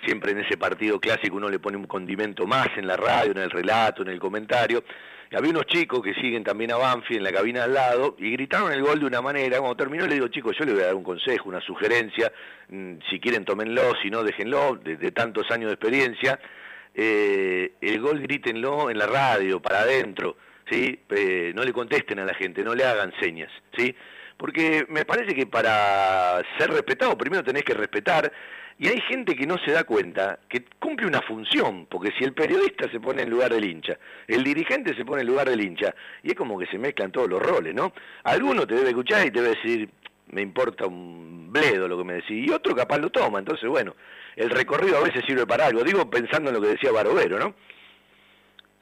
Siempre 0.03 0.31
en 0.31 0.39
ese 0.39 0.57
partido 0.57 0.99
clásico 0.99 1.37
uno 1.37 1.49
le 1.49 1.59
pone 1.59 1.77
un 1.77 1.87
condimento 1.87 2.45
más 2.45 2.67
en 2.77 2.87
la 2.87 2.97
radio, 2.97 3.31
en 3.31 3.39
el 3.39 3.49
relato, 3.49 4.01
en 4.01 4.09
el 4.09 4.19
comentario. 4.19 4.83
Había 5.33 5.49
unos 5.49 5.65
chicos 5.65 6.01
que 6.01 6.13
siguen 6.13 6.43
también 6.43 6.71
a 6.71 6.77
Banfi 6.77 7.15
en 7.15 7.23
la 7.23 7.31
cabina 7.31 7.63
al 7.63 7.73
lado 7.73 8.15
y 8.19 8.31
gritaron 8.31 8.71
el 8.71 8.81
gol 8.81 8.99
de 8.99 9.05
una 9.05 9.21
manera. 9.21 9.57
Cuando 9.57 9.75
terminó 9.75 10.05
le 10.07 10.15
digo, 10.15 10.27
chicos, 10.27 10.55
yo 10.57 10.65
le 10.65 10.73
voy 10.73 10.83
a 10.83 10.87
dar 10.87 10.95
un 10.95 11.03
consejo, 11.03 11.49
una 11.49 11.61
sugerencia. 11.61 12.31
Mm, 12.69 12.95
si 13.09 13.19
quieren, 13.19 13.43
tómenlo, 13.43 13.93
si 14.01 14.09
no, 14.09 14.23
déjenlo, 14.23 14.75
de, 14.75 15.11
tantos 15.11 15.49
años 15.51 15.67
de 15.67 15.73
experiencia. 15.73 16.39
Eh, 16.93 17.73
el 17.81 17.99
gol 17.99 18.21
grítenlo 18.21 18.89
en 18.89 18.97
la 18.97 19.07
radio, 19.07 19.61
para 19.61 19.79
adentro. 19.79 20.37
¿sí? 20.69 20.99
Eh, 21.09 21.51
no 21.55 21.63
le 21.63 21.73
contesten 21.73 22.19
a 22.19 22.25
la 22.25 22.33
gente, 22.35 22.63
no 22.63 22.75
le 22.75 22.85
hagan 22.85 23.11
señas. 23.19 23.51
¿sí? 23.75 23.95
porque 24.37 24.85
me 24.89 25.05
parece 25.05 25.33
que 25.33 25.45
para 25.45 26.41
ser 26.57 26.69
respetado 26.71 27.17
primero 27.17 27.43
tenés 27.43 27.63
que 27.63 27.73
respetar 27.73 28.31
y 28.77 28.87
hay 28.87 28.99
gente 29.01 29.35
que 29.35 29.45
no 29.45 29.57
se 29.57 29.71
da 29.71 29.83
cuenta 29.83 30.39
que 30.49 30.65
cumple 30.79 31.07
una 31.07 31.21
función, 31.21 31.85
porque 31.89 32.11
si 32.17 32.23
el 32.23 32.33
periodista 32.33 32.89
se 32.91 32.99
pone 32.99 33.23
en 33.23 33.29
lugar 33.29 33.51
del 33.51 33.65
hincha, 33.65 33.97
el 34.27 34.43
dirigente 34.43 34.95
se 34.95 35.05
pone 35.05 35.21
en 35.21 35.27
lugar 35.27 35.49
del 35.49 35.61
hincha, 35.61 35.95
y 36.23 36.29
es 36.29 36.35
como 36.35 36.57
que 36.59 36.65
se 36.67 36.77
mezclan 36.77 37.11
todos 37.11 37.29
los 37.29 37.41
roles, 37.41 37.73
¿no? 37.73 37.93
Alguno 38.23 38.67
te 38.67 38.75
debe 38.75 38.89
escuchar 38.89 39.25
y 39.25 39.31
te 39.31 39.41
debe 39.41 39.55
decir, 39.55 39.89
me 40.27 40.41
importa 40.41 40.85
un 40.87 41.51
bledo 41.51 41.87
lo 41.87 41.97
que 41.97 42.03
me 42.03 42.13
decís, 42.15 42.47
y 42.47 42.51
otro 42.51 42.75
capaz 42.75 42.97
lo 42.97 43.09
toma, 43.09 43.39
entonces 43.39 43.69
bueno, 43.69 43.95
el 44.35 44.49
recorrido 44.49 44.97
a 44.97 45.03
veces 45.03 45.23
sirve 45.25 45.45
para 45.45 45.67
algo, 45.67 45.83
digo 45.83 46.09
pensando 46.09 46.49
en 46.49 46.55
lo 46.55 46.61
que 46.61 46.69
decía 46.69 46.91
Barovero, 46.91 47.39
¿no? 47.39 47.53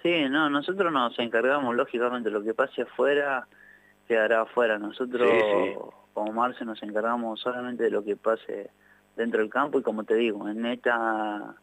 Sí, 0.02 0.28
no, 0.30 0.50
nosotros 0.50 0.92
nos 0.92 1.18
encargamos 1.20 1.76
lógicamente 1.76 2.30
lo 2.30 2.44
que 2.44 2.54
pase 2.54 2.82
afuera 2.82 3.48
quedará 4.08 4.42
afuera. 4.42 4.78
Nosotros, 4.78 5.32
como 6.14 6.34
Marce, 6.34 6.66
nos 6.66 6.82
encargamos 6.84 7.40
solamente 7.40 7.84
de 7.84 7.92
lo 7.92 8.04
que 8.04 8.16
pase 8.16 8.70
dentro 9.16 9.42
del 9.42 9.50
campo 9.50 9.80
y 9.80 9.84
como 9.84 10.04
te 10.04 10.16
digo, 10.16 10.48
en 10.50 10.66
esta 10.66 11.56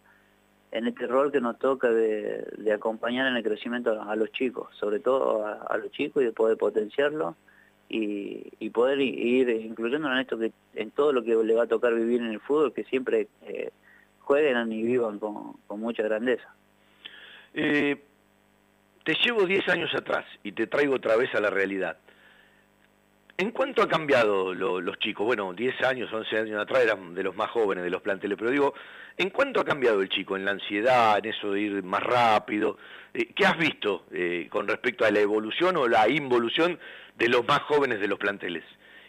en 0.73 0.87
este 0.87 1.07
rol 1.07 1.33
que 1.33 1.41
nos 1.41 1.59
toca 1.59 1.91
de, 1.91 2.73
acompañar 2.73 3.27
en 3.27 3.37
el 3.37 3.43
crecimiento 3.43 4.01
a, 4.03 4.15
los 4.15 4.31
chicos, 4.31 4.69
sobre 4.79 5.01
todo 5.01 5.45
a, 5.47 5.77
los 5.79 5.91
chicos 5.91 6.23
y 6.23 6.27
de 6.27 6.33
poder 6.33 6.57
potenciarlo 6.57 7.37
y, 7.89 8.71
poder 8.71 9.01
ir 9.01 9.49
incluyendo 9.51 10.11
en 10.13 10.19
esto 10.19 10.39
que 10.39 10.53
en 10.75 10.93
todo 10.93 11.13
lo 11.13 11.25
que 11.25 11.35
le 11.35 11.55
va 11.55 11.65
a 11.65 11.67
tocar 11.67 11.93
vivir 11.93 12.21
en 12.21 12.29
el 12.29 12.41
fútbol, 12.41 12.73
que 12.73 12.85
siempre 12.85 13.27
eh, 13.43 13.71
jueguen 14.21 14.73
y 14.73 14.83
vivan 14.85 15.19
con, 15.19 15.57
mucha 15.71 16.05
grandeza. 16.05 16.55
Eh, 17.53 18.01
te 19.03 19.15
llevo 19.15 19.45
10 19.45 19.69
años 19.71 19.93
atrás 19.95 20.25
y 20.45 20.53
te 20.53 20.69
traigo 20.69 20.95
otra 20.95 21.17
vez 21.17 21.35
a 21.35 21.41
la 21.41 21.51
realidad. 21.51 21.99
¿En 23.41 23.53
cuánto 23.53 23.81
ha 23.81 23.89
cambiado 23.89 24.53
los 24.53 24.99
chicos? 24.99 25.25
Bueno, 25.25 25.55
10 25.55 25.83
años, 25.85 26.13
11 26.13 26.41
años 26.41 26.61
atrás 26.61 26.83
eran 26.85 27.15
de 27.15 27.23
los 27.23 27.35
más 27.35 27.49
jóvenes 27.49 27.83
de 27.83 27.89
los 27.89 28.03
planteles, 28.03 28.37
pero 28.39 28.51
digo, 28.51 28.75
¿en 29.17 29.31
cuánto 29.31 29.61
ha 29.61 29.65
cambiado 29.65 30.03
el 30.03 30.11
chico? 30.11 30.37
¿En 30.37 30.45
la 30.45 30.51
ansiedad, 30.51 31.17
en 31.17 31.25
eso 31.25 31.53
de 31.53 31.61
ir 31.63 31.83
más 31.83 32.03
rápido? 32.03 32.77
Eh, 33.15 33.31
¿Qué 33.35 33.47
has 33.47 33.57
visto 33.57 34.05
eh, 34.13 34.47
con 34.51 34.69
respecto 34.69 35.07
a 35.07 35.11
la 35.11 35.21
evolución 35.21 35.79
o 35.79 35.89
la 35.89 36.07
involución 36.11 36.79
de 37.17 37.29
los 37.31 37.49
más 37.49 37.61
jóvenes 37.61 37.99
de 37.99 38.09
los 38.09 38.19
planteles? 38.19 38.63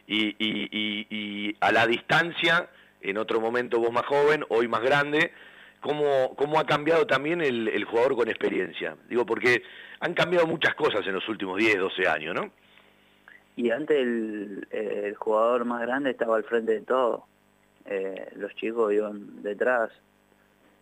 Y, 0.08 1.58
a 1.60 1.74
la 1.74 1.86
distancia, 1.86 2.70
en 3.02 3.17
otro 3.17 3.41
momento 3.41 3.80
vos 3.80 3.91
más 3.91 4.06
joven, 4.06 4.46
hoy 4.48 4.70
más 4.70 4.82
grande, 4.82 5.34
¿cómo, 5.82 6.38
cómo 6.38 6.58
ha 6.58 6.65
cambiado 6.65 7.06
también 7.06 7.41
el, 7.41 7.67
el 7.67 7.84
jugador 7.84 8.15
con 8.15 8.30
experiencia? 8.30 8.96
Digo, 9.10 9.26
porque 9.26 9.62
han 10.00 10.13
cambiado 10.13 10.48
muchas 10.48 10.74
cosas 10.76 11.06
en 11.06 11.15
los 11.15 11.28
últimos 11.28 11.58
10, 11.58 11.80
12 11.80 12.08
años, 12.08 12.34
¿no? 12.34 12.61
Y 13.55 13.71
antes 13.71 13.97
el, 13.97 15.15
jugador 15.17 15.65
más 15.65 15.81
grande 15.81 16.11
estaba 16.11 16.37
al 16.37 16.43
frente 16.43 16.73
de 16.73 16.81
todo. 16.81 17.25
Eh, 17.85 18.31
los 18.35 18.53
chicos 18.55 18.93
iban 18.93 19.41
detrás. 19.43 19.91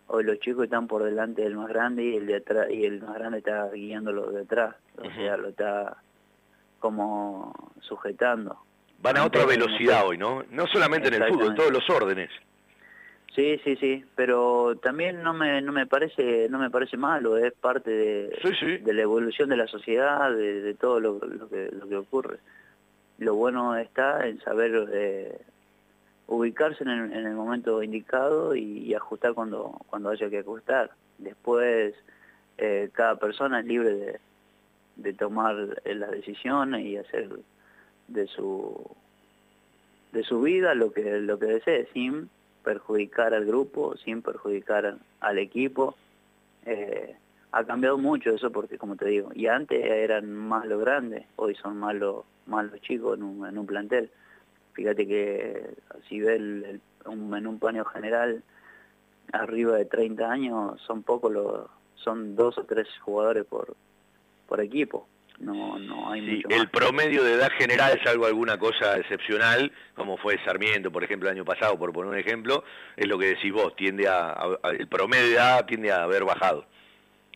Hoy 0.06 0.24
los 0.24 0.38
chicos 0.40 0.64
están 0.64 0.86
por 0.86 1.04
delante 1.04 1.42
del 1.42 1.56
más 1.56 1.68
grande 1.68 2.04
y 2.04 2.16
el 2.16 2.26
de 2.26 2.36
atrás, 2.36 2.68
y 2.70 2.84
el 2.84 3.00
más 3.00 3.14
grande 3.14 3.38
está 3.38 3.68
guiándolo 3.70 4.30
detrás. 4.30 4.76
O 4.98 5.10
sea, 5.10 5.36
lo 5.36 5.48
está 5.48 5.96
como 6.78 7.72
sujetando. 7.80 8.58
Van 9.02 9.16
a 9.16 9.24
otra 9.24 9.46
velocidad 9.46 10.06
hoy, 10.06 10.18
¿no? 10.18 10.42
No 10.50 10.66
solamente 10.66 11.08
en 11.08 11.14
el 11.14 11.28
fútbol, 11.28 11.48
en 11.48 11.54
todos 11.54 11.72
los 11.72 11.88
órdenes. 11.88 12.30
Sí, 13.34 13.60
sí, 13.62 13.76
sí, 13.76 14.04
pero 14.16 14.76
también 14.82 15.22
no 15.22 15.32
me, 15.32 15.62
no 15.62 15.72
me 15.72 15.86
parece 15.86 16.48
no 16.48 16.58
me 16.58 16.68
parece 16.68 16.96
malo, 16.96 17.36
es 17.36 17.52
parte 17.52 17.90
de, 17.90 18.80
de 18.82 18.92
la 18.92 19.02
evolución 19.02 19.48
de 19.48 19.56
la 19.56 19.68
sociedad, 19.68 20.34
de, 20.34 20.74
todo 20.74 20.98
lo, 20.98 21.20
que, 21.48 21.70
lo 21.72 21.88
que 21.88 21.96
ocurre 21.96 22.38
lo 23.20 23.34
bueno 23.34 23.76
está 23.76 24.26
en 24.26 24.40
saber 24.40 24.88
eh, 24.92 25.38
ubicarse 26.26 26.82
en 26.82 27.12
el, 27.12 27.34
momento 27.34 27.82
indicado 27.82 28.56
y, 28.56 28.92
ajustar 28.94 29.34
cuando, 29.34 29.78
cuando 29.88 30.08
haya 30.08 30.30
que 30.30 30.38
ajustar. 30.38 30.90
Después, 31.18 31.94
eh, 32.56 32.88
cada 32.92 33.16
persona 33.16 33.60
es 33.60 33.66
libre 33.66 34.18
de, 34.96 35.12
tomar 35.12 35.80
eh, 35.84 35.94
las 35.94 36.10
decisiones 36.10 36.84
y 36.84 36.96
hacer 36.96 37.28
de 38.08 38.26
su 38.26 38.90
de 40.12 40.24
su 40.24 40.40
vida 40.40 40.74
lo 40.74 40.92
que 40.92 41.20
lo 41.20 41.38
que 41.38 41.46
desee 41.46 41.88
sin 41.92 42.28
perjudicar 42.62 43.34
al 43.34 43.44
grupo 43.44 43.96
sin 43.96 44.22
perjudicar 44.22 44.96
al 45.20 45.38
equipo 45.38 45.94
ha 47.52 47.64
cambiado 47.64 47.98
mucho 47.98 48.30
eso 48.30 48.50
porque 48.52 48.78
como 48.78 48.96
te 48.96 49.06
digo 49.06 49.30
y 49.34 49.46
antes 49.46 49.84
eran 49.84 50.32
más 50.32 50.66
los 50.66 50.80
grandes 50.80 51.24
hoy 51.36 51.54
son 51.54 51.78
más 51.78 51.94
los 51.94 52.24
más 52.50 52.70
los 52.70 52.80
chicos 52.82 53.16
en 53.16 53.22
un, 53.22 53.46
en 53.46 53.56
un 53.56 53.66
plantel. 53.66 54.10
Fíjate 54.74 55.06
que 55.06 55.74
si 56.08 56.20
ves 56.20 56.40
un, 57.06 57.34
en 57.34 57.46
un 57.46 57.58
paneo 57.58 57.84
general, 57.86 58.42
arriba 59.32 59.76
de 59.76 59.86
30 59.86 60.30
años, 60.30 60.80
son 60.82 61.02
pocos 61.02 61.32
los, 61.32 61.66
son 61.94 62.36
dos 62.36 62.58
o 62.58 62.64
tres 62.64 62.88
jugadores 63.00 63.46
por, 63.46 63.74
por 64.48 64.60
equipo. 64.60 65.06
No, 65.40 65.78
no 65.78 66.12
hay 66.12 66.20
mucho 66.20 66.48
El 66.50 66.68
promedio 66.68 67.24
de 67.24 67.32
edad 67.32 67.50
general 67.58 67.98
es 67.98 68.06
algo, 68.06 68.26
alguna 68.26 68.58
cosa 68.58 68.98
excepcional, 68.98 69.72
como 69.94 70.18
fue 70.18 70.38
Sarmiento, 70.44 70.92
por 70.92 71.02
ejemplo, 71.02 71.28
el 71.28 71.36
año 71.36 71.46
pasado, 71.46 71.78
por 71.78 71.92
poner 71.92 72.12
un 72.12 72.18
ejemplo, 72.18 72.62
es 72.96 73.08
lo 73.08 73.18
que 73.18 73.28
decís 73.28 73.50
vos, 73.50 73.74
tiende 73.74 74.06
a, 74.06 74.36
el 74.78 74.86
promedio 74.86 75.24
de 75.24 75.34
edad 75.34 75.64
tiende 75.64 75.90
a 75.90 76.02
haber 76.02 76.24
bajado. 76.24 76.66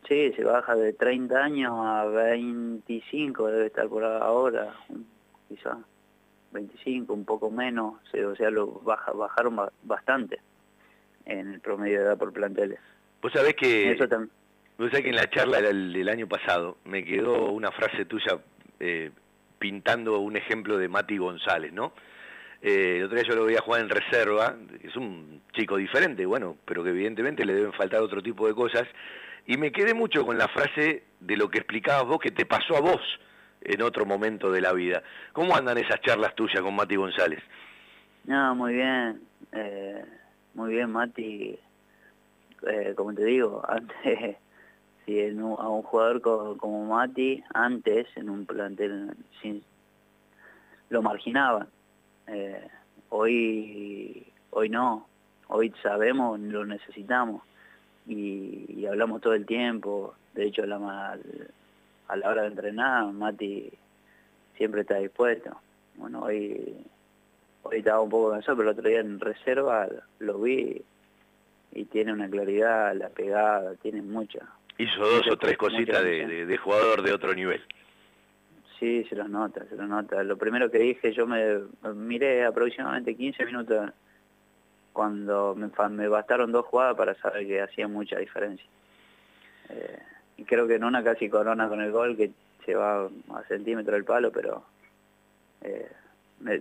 Sí, 0.06 0.32
se 0.36 0.44
baja 0.44 0.76
de 0.76 0.92
30 0.92 1.34
años 1.34 1.72
a 1.74 2.04
25, 2.04 3.46
debe 3.46 3.66
estar 3.66 3.88
por 3.88 4.04
ahora, 4.04 4.74
quizá 5.48 5.78
25, 6.52 7.12
un 7.14 7.24
poco 7.24 7.50
menos, 7.50 7.94
o 8.12 8.36
sea, 8.36 8.50
lo 8.50 8.66
baja, 8.80 9.12
bajaron 9.12 9.58
bastante 9.82 10.40
en 11.24 11.54
el 11.54 11.60
promedio 11.60 12.00
de 12.00 12.04
edad 12.04 12.18
por 12.18 12.34
planteles. 12.34 12.78
Vos 13.22 13.32
sabés 13.32 13.54
que, 13.54 13.96
vos 14.78 14.90
sabés 14.90 15.02
que 15.02 15.10
en 15.10 15.16
la 15.16 15.30
charla 15.30 15.60
del, 15.60 16.08
año 16.08 16.26
pasado 16.28 16.78
me 16.84 17.04
quedó 17.04 17.50
una 17.50 17.70
frase 17.70 18.04
tuya 18.04 18.38
eh, 18.80 19.10
pintando 19.58 20.18
un 20.18 20.36
ejemplo 20.36 20.76
de 20.78 20.88
Mati 20.88 21.16
González, 21.16 21.72
¿no? 21.72 21.92
Eh, 22.60 22.96
el 22.98 23.04
otro 23.04 23.16
día 23.16 23.28
yo 23.28 23.36
lo 23.36 23.44
veía 23.44 23.60
jugar 23.60 23.82
en 23.82 23.90
reserva, 23.90 24.56
es 24.82 24.96
un 24.96 25.42
chico 25.52 25.76
diferente, 25.76 26.24
bueno, 26.24 26.56
pero 26.64 26.82
que 26.82 26.90
evidentemente 26.90 27.44
le 27.44 27.54
deben 27.54 27.72
faltar 27.74 28.00
otro 28.00 28.22
tipo 28.22 28.46
de 28.46 28.54
cosas, 28.54 28.84
y 29.46 29.56
me 29.58 29.70
quedé 29.70 29.92
mucho 29.92 30.24
con 30.24 30.38
la 30.38 30.48
frase 30.48 31.04
de 31.20 31.36
lo 31.36 31.50
que 31.50 31.58
explicabas 31.58 32.06
vos 32.06 32.18
que 32.18 32.30
te 32.30 32.46
pasó 32.46 32.76
a 32.76 32.80
vos 32.80 33.00
en 33.60 33.82
otro 33.82 34.06
momento 34.06 34.50
de 34.50 34.60
la 34.60 34.72
vida. 34.72 35.02
¿Cómo 35.32 35.54
andan 35.56 35.78
esas 35.78 36.00
charlas 36.00 36.34
tuyas 36.34 36.62
con 36.62 36.74
Mati 36.74 36.96
González? 36.96 37.42
No, 38.24 38.54
muy 38.54 38.74
bien. 38.74 39.20
Eh, 39.52 40.04
muy 40.54 40.72
bien, 40.72 40.90
Mati. 40.90 41.58
Eh, 42.66 42.94
como 42.96 43.14
te 43.14 43.24
digo, 43.24 43.62
antes, 43.68 44.36
si 45.04 45.20
a 45.20 45.32
un 45.32 45.82
jugador 45.82 46.20
como, 46.20 46.84
Mati, 46.86 47.42
antes 47.52 48.06
en 48.16 48.30
un 48.30 48.46
plantel 48.46 49.16
lo 50.90 51.02
marginaba. 51.02 51.66
Eh, 52.26 52.68
hoy, 53.10 54.26
hoy 54.50 54.68
no. 54.68 55.06
Hoy 55.48 55.72
sabemos, 55.82 56.40
lo 56.40 56.64
necesitamos. 56.64 57.42
Y, 58.06 58.86
hablamos 58.86 59.20
todo 59.20 59.34
el 59.34 59.46
tiempo. 59.46 60.14
De 60.34 60.46
hecho, 60.46 60.62
a 60.62 60.66
la 62.16 62.28
hora 62.28 62.42
de 62.42 62.48
entrenar, 62.48 63.12
Mati 63.12 63.70
siempre 64.56 64.82
está 64.82 64.96
dispuesto. 64.96 65.56
Bueno, 65.96 66.22
hoy 66.22 66.84
hoy 67.64 67.78
estaba 67.78 68.00
un 68.00 68.10
poco 68.10 68.30
cansado, 68.30 68.58
pero 68.58 68.70
el 68.70 68.78
otro 68.78 68.88
día 68.88 69.00
en 69.00 69.18
reserva 69.18 69.88
lo 70.20 70.38
vi 70.38 70.82
y 71.72 71.84
tiene 71.86 72.12
una 72.12 72.28
claridad, 72.28 72.94
la 72.94 73.08
pegada, 73.08 73.74
tiene 73.76 74.00
mucha. 74.02 74.40
Hizo 74.78 75.00
dos 75.00 75.26
o 75.30 75.36
tres 75.36 75.56
cositas 75.56 76.02
de, 76.02 76.56
jugador 76.56 77.02
de 77.02 77.12
otro 77.12 77.32
nivel. 77.34 77.62
Sí, 78.78 79.04
se 79.04 79.14
lo 79.14 79.28
nota, 79.28 79.64
se 79.68 79.76
lo 79.76 79.86
nota. 79.86 80.22
Lo 80.24 80.36
primero 80.36 80.70
que 80.70 80.78
dije, 80.78 81.12
yo 81.12 81.26
me 81.26 81.60
miré 81.94 82.44
aproximadamente 82.44 83.14
15 83.14 83.44
minutos 83.46 83.90
cuando 84.92 85.54
me, 85.54 85.70
me 85.90 86.08
bastaron 86.08 86.50
dos 86.50 86.66
jugadas 86.66 86.96
para 86.96 87.14
saber 87.14 87.46
que 87.46 87.62
hacía 87.62 87.86
mucha 87.86 88.18
diferencia. 88.18 88.66
Eh, 89.68 89.98
y 90.36 90.44
creo 90.44 90.66
que 90.66 90.74
en 90.74 90.84
una 90.84 91.02
casi 91.04 91.28
corona 91.28 91.68
con 91.68 91.80
el 91.80 91.92
gol 91.92 92.16
que 92.16 92.32
se 92.64 92.74
va 92.74 93.06
a 93.06 93.42
centímetro 93.48 93.94
del 93.94 94.04
palo, 94.04 94.32
pero 94.32 94.64
eh, 95.62 95.90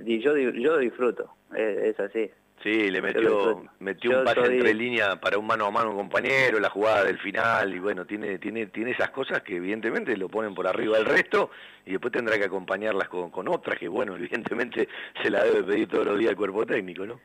yo, 0.06 0.38
yo 0.38 0.78
disfruto, 0.78 1.30
es, 1.56 2.00
así. 2.00 2.30
Sí, 2.62 2.90
le 2.90 3.02
metió, 3.02 3.64
metió 3.80 4.20
un 4.20 4.24
pase 4.24 4.40
entre 4.40 4.74
línea 4.74 5.20
para 5.20 5.38
un 5.38 5.46
mano 5.46 5.66
a 5.66 5.72
mano 5.72 5.94
compañero, 5.94 6.60
la 6.60 6.70
jugada 6.70 7.04
del 7.04 7.18
final, 7.20 7.74
y 7.74 7.80
bueno, 7.80 8.06
tiene, 8.06 8.38
tiene, 8.40 8.68
tiene 8.68 8.92
esas 8.92 9.10
cosas 9.10 9.42
que 9.42 9.58
evidentemente 9.58 10.16
lo 10.16 10.30
ponen 10.30 10.56
por 10.56 10.66
arriba 10.66 10.98
del 10.98 11.06
resto, 11.06 11.52
y 11.86 11.92
después 11.92 12.14
tendrá 12.14 12.38
que 12.38 12.46
acompañarlas 12.46 13.10
con, 13.10 13.32
con 13.32 13.50
otras, 13.50 13.78
que 13.78 13.90
bueno, 13.90 14.16
evidentemente 14.18 14.88
se 15.22 15.30
la 15.30 15.44
debe 15.44 15.64
pedir 15.64 15.88
todos 15.90 16.06
los 16.06 16.18
días 16.18 16.32
el 16.32 16.38
cuerpo 16.38 16.66
técnico, 16.66 17.06
¿no? 17.06 17.20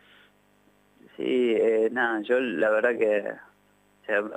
Sí, 1.17 1.55
eh, 1.57 1.89
nada, 1.93 2.21
yo 2.23 2.41
la 2.41 2.71
verdad 2.71 2.97
que 2.97 3.25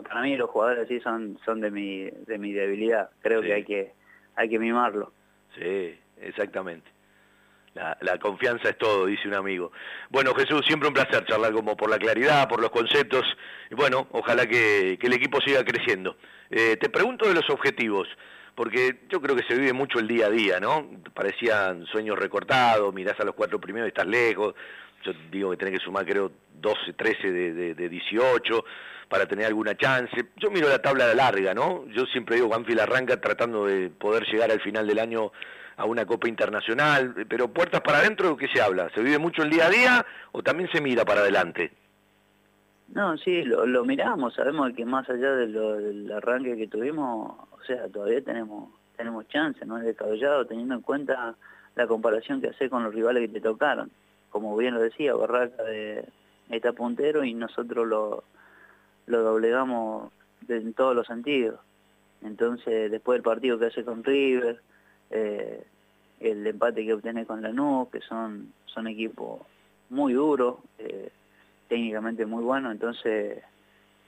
para 0.03 0.21
mí 0.21 0.35
los 0.35 0.49
jugadores 0.49 0.83
así 0.83 0.99
son, 0.99 1.39
son 1.45 1.61
de 1.61 1.71
mi, 1.71 2.09
de 2.09 2.37
mi 2.37 2.51
debilidad, 2.51 3.09
creo 3.21 3.41
que 3.41 3.53
hay 3.53 3.63
que 3.63 3.93
hay 4.35 4.49
que 4.49 4.59
mimarlo. 4.59 5.13
Sí, 5.55 5.97
exactamente. 6.21 6.89
La, 7.73 8.17
confianza 8.19 8.69
es 8.69 8.77
todo, 8.77 9.05
dice 9.05 9.27
un 9.27 9.35
amigo. 9.35 9.71
Bueno, 10.09 10.33
Jesús, 10.35 10.61
siempre 10.67 10.89
un 10.89 10.93
placer 10.93 11.25
charlar 11.25 11.53
como 11.53 11.77
por 11.77 11.89
la 11.89 11.97
claridad, 11.97 12.49
por 12.49 12.61
los 12.61 12.69
conceptos, 12.69 13.23
y 13.69 13.75
bueno, 13.75 14.07
ojalá 14.11 14.45
que, 14.45 14.99
el 15.01 15.13
equipo 15.13 15.39
siga 15.39 15.63
creciendo. 15.63 16.17
Eh, 16.49 16.75
te 16.75 16.89
pregunto 16.89 17.27
de 17.29 17.33
los 17.33 17.49
objetivos, 17.49 18.09
porque 18.55 19.03
yo 19.09 19.21
creo 19.21 19.37
que 19.37 19.47
se 19.47 19.55
vive 19.55 19.71
mucho 19.71 19.99
el 19.99 20.07
día 20.07 20.25
a 20.25 20.29
día, 20.29 20.59
¿no? 20.59 20.89
Parecían 21.13 21.85
sueños 21.85 22.19
recortados, 22.19 22.93
mirás 22.93 23.17
a 23.21 23.23
los 23.23 23.35
cuatro 23.35 23.59
primeros 23.61 23.87
y 23.87 23.89
estás 23.89 24.07
lejos, 24.07 24.53
yo 25.03 25.13
digo 25.31 25.51
que 25.51 25.57
tenés 25.57 25.79
que 25.79 25.85
sumar 25.85 26.05
creo 26.05 26.31
12, 26.53 26.93
13 26.93 27.31
de, 27.31 27.73
de, 27.73 27.89
18 27.89 28.65
para 29.07 29.25
tener 29.25 29.45
alguna 29.45 29.75
chance. 29.75 30.15
Yo 30.37 30.51
miro 30.51 30.69
la 30.69 30.79
tabla 30.79 31.13
larga, 31.13 31.53
¿no? 31.53 31.85
Yo 31.87 32.05
siempre 32.05 32.35
digo, 32.35 32.47
Banfield 32.49 32.81
arranca 32.81 33.19
tratando 33.19 33.65
de 33.65 33.89
poder 33.89 34.25
llegar 34.25 34.51
al 34.51 34.61
final 34.61 34.87
del 34.87 34.99
año 34.99 35.31
a 35.81 35.85
una 35.85 36.05
Copa 36.05 36.27
Internacional, 36.27 37.25
pero 37.27 37.47
puertas 37.47 37.81
para 37.81 37.97
adentro, 37.97 38.37
¿qué 38.37 38.47
se 38.47 38.61
habla? 38.61 38.89
¿Se 38.93 39.01
vive 39.01 39.17
mucho 39.17 39.41
el 39.41 39.49
día 39.49 39.65
a 39.65 39.69
día 39.69 40.05
o 40.31 40.43
también 40.43 40.69
se 40.71 40.79
mira 40.79 41.03
para 41.03 41.21
adelante? 41.21 41.71
No, 42.93 43.17
sí, 43.17 43.43
lo, 43.43 43.83
miramos, 43.85 44.35
sabemos 44.35 44.73
que 44.73 44.85
más 44.85 45.09
allá 45.09 45.31
de 45.31 45.47
del 45.47 46.11
arranque 46.11 46.57
que 46.57 46.67
tuvimos, 46.67 47.35
o 47.51 47.63
sea, 47.65 47.87
todavía 47.87 48.21
tenemos 48.21 48.69
tenemos 48.95 49.27
chance, 49.29 49.65
no 49.65 49.79
es 49.79 49.83
descabellado, 49.83 50.45
teniendo 50.45 50.75
en 50.75 50.81
cuenta 50.81 51.35
la 51.75 51.87
comparación 51.87 52.39
que 52.39 52.49
hace 52.49 52.69
con 52.69 52.83
los 52.83 52.93
rivales 52.93 53.21
que 53.21 53.33
te 53.33 53.41
tocaron. 53.41 53.89
Como 54.29 54.55
bien 54.55 54.75
lo 54.75 54.79
decía, 54.79 55.15
Barraca 55.15 55.63
de, 55.63 56.05
está 56.51 56.73
puntero 56.73 57.23
y 57.23 57.33
nosotros 57.33 57.87
lo, 57.87 58.23
lo 59.07 59.23
doblegamos 59.23 60.11
en 60.47 60.73
todos 60.73 60.95
los 60.95 61.07
sentidos. 61.07 61.59
Entonces, 62.21 62.91
después 62.91 63.15
del 63.15 63.23
partido 63.23 63.57
que 63.57 63.65
hace 63.65 63.83
con 63.83 64.03
River, 64.03 64.61
eh, 65.11 65.63
el 66.19 66.45
empate 66.45 66.85
que 66.85 66.93
obtiene 66.93 67.25
con 67.25 67.41
Lanús, 67.41 67.89
que 67.89 67.99
son, 68.01 68.53
son 68.65 68.87
equipos 68.87 69.41
muy 69.89 70.13
duros, 70.13 70.57
eh, 70.79 71.09
técnicamente 71.67 72.25
muy 72.25 72.43
buenos, 72.43 72.71
entonces 72.71 73.43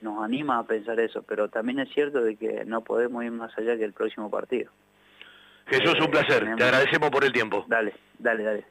nos 0.01 0.23
anima 0.23 0.59
a 0.59 0.63
pensar 0.63 0.99
eso, 0.99 1.23
pero 1.23 1.49
también 1.49 1.79
es 1.79 1.89
cierto 1.93 2.21
de 2.21 2.35
que 2.35 2.65
no 2.65 2.81
podemos 2.81 3.23
ir 3.23 3.31
más 3.31 3.57
allá 3.57 3.77
que 3.77 3.85
el 3.85 3.93
próximo 3.93 4.29
partido. 4.29 4.71
Jesús, 5.67 5.95
un 6.01 6.11
placer, 6.11 6.55
te 6.57 6.63
agradecemos 6.63 7.09
por 7.09 7.23
el 7.23 7.31
tiempo. 7.31 7.63
Dale, 7.67 7.93
dale, 8.19 8.43
dale. 8.43 8.65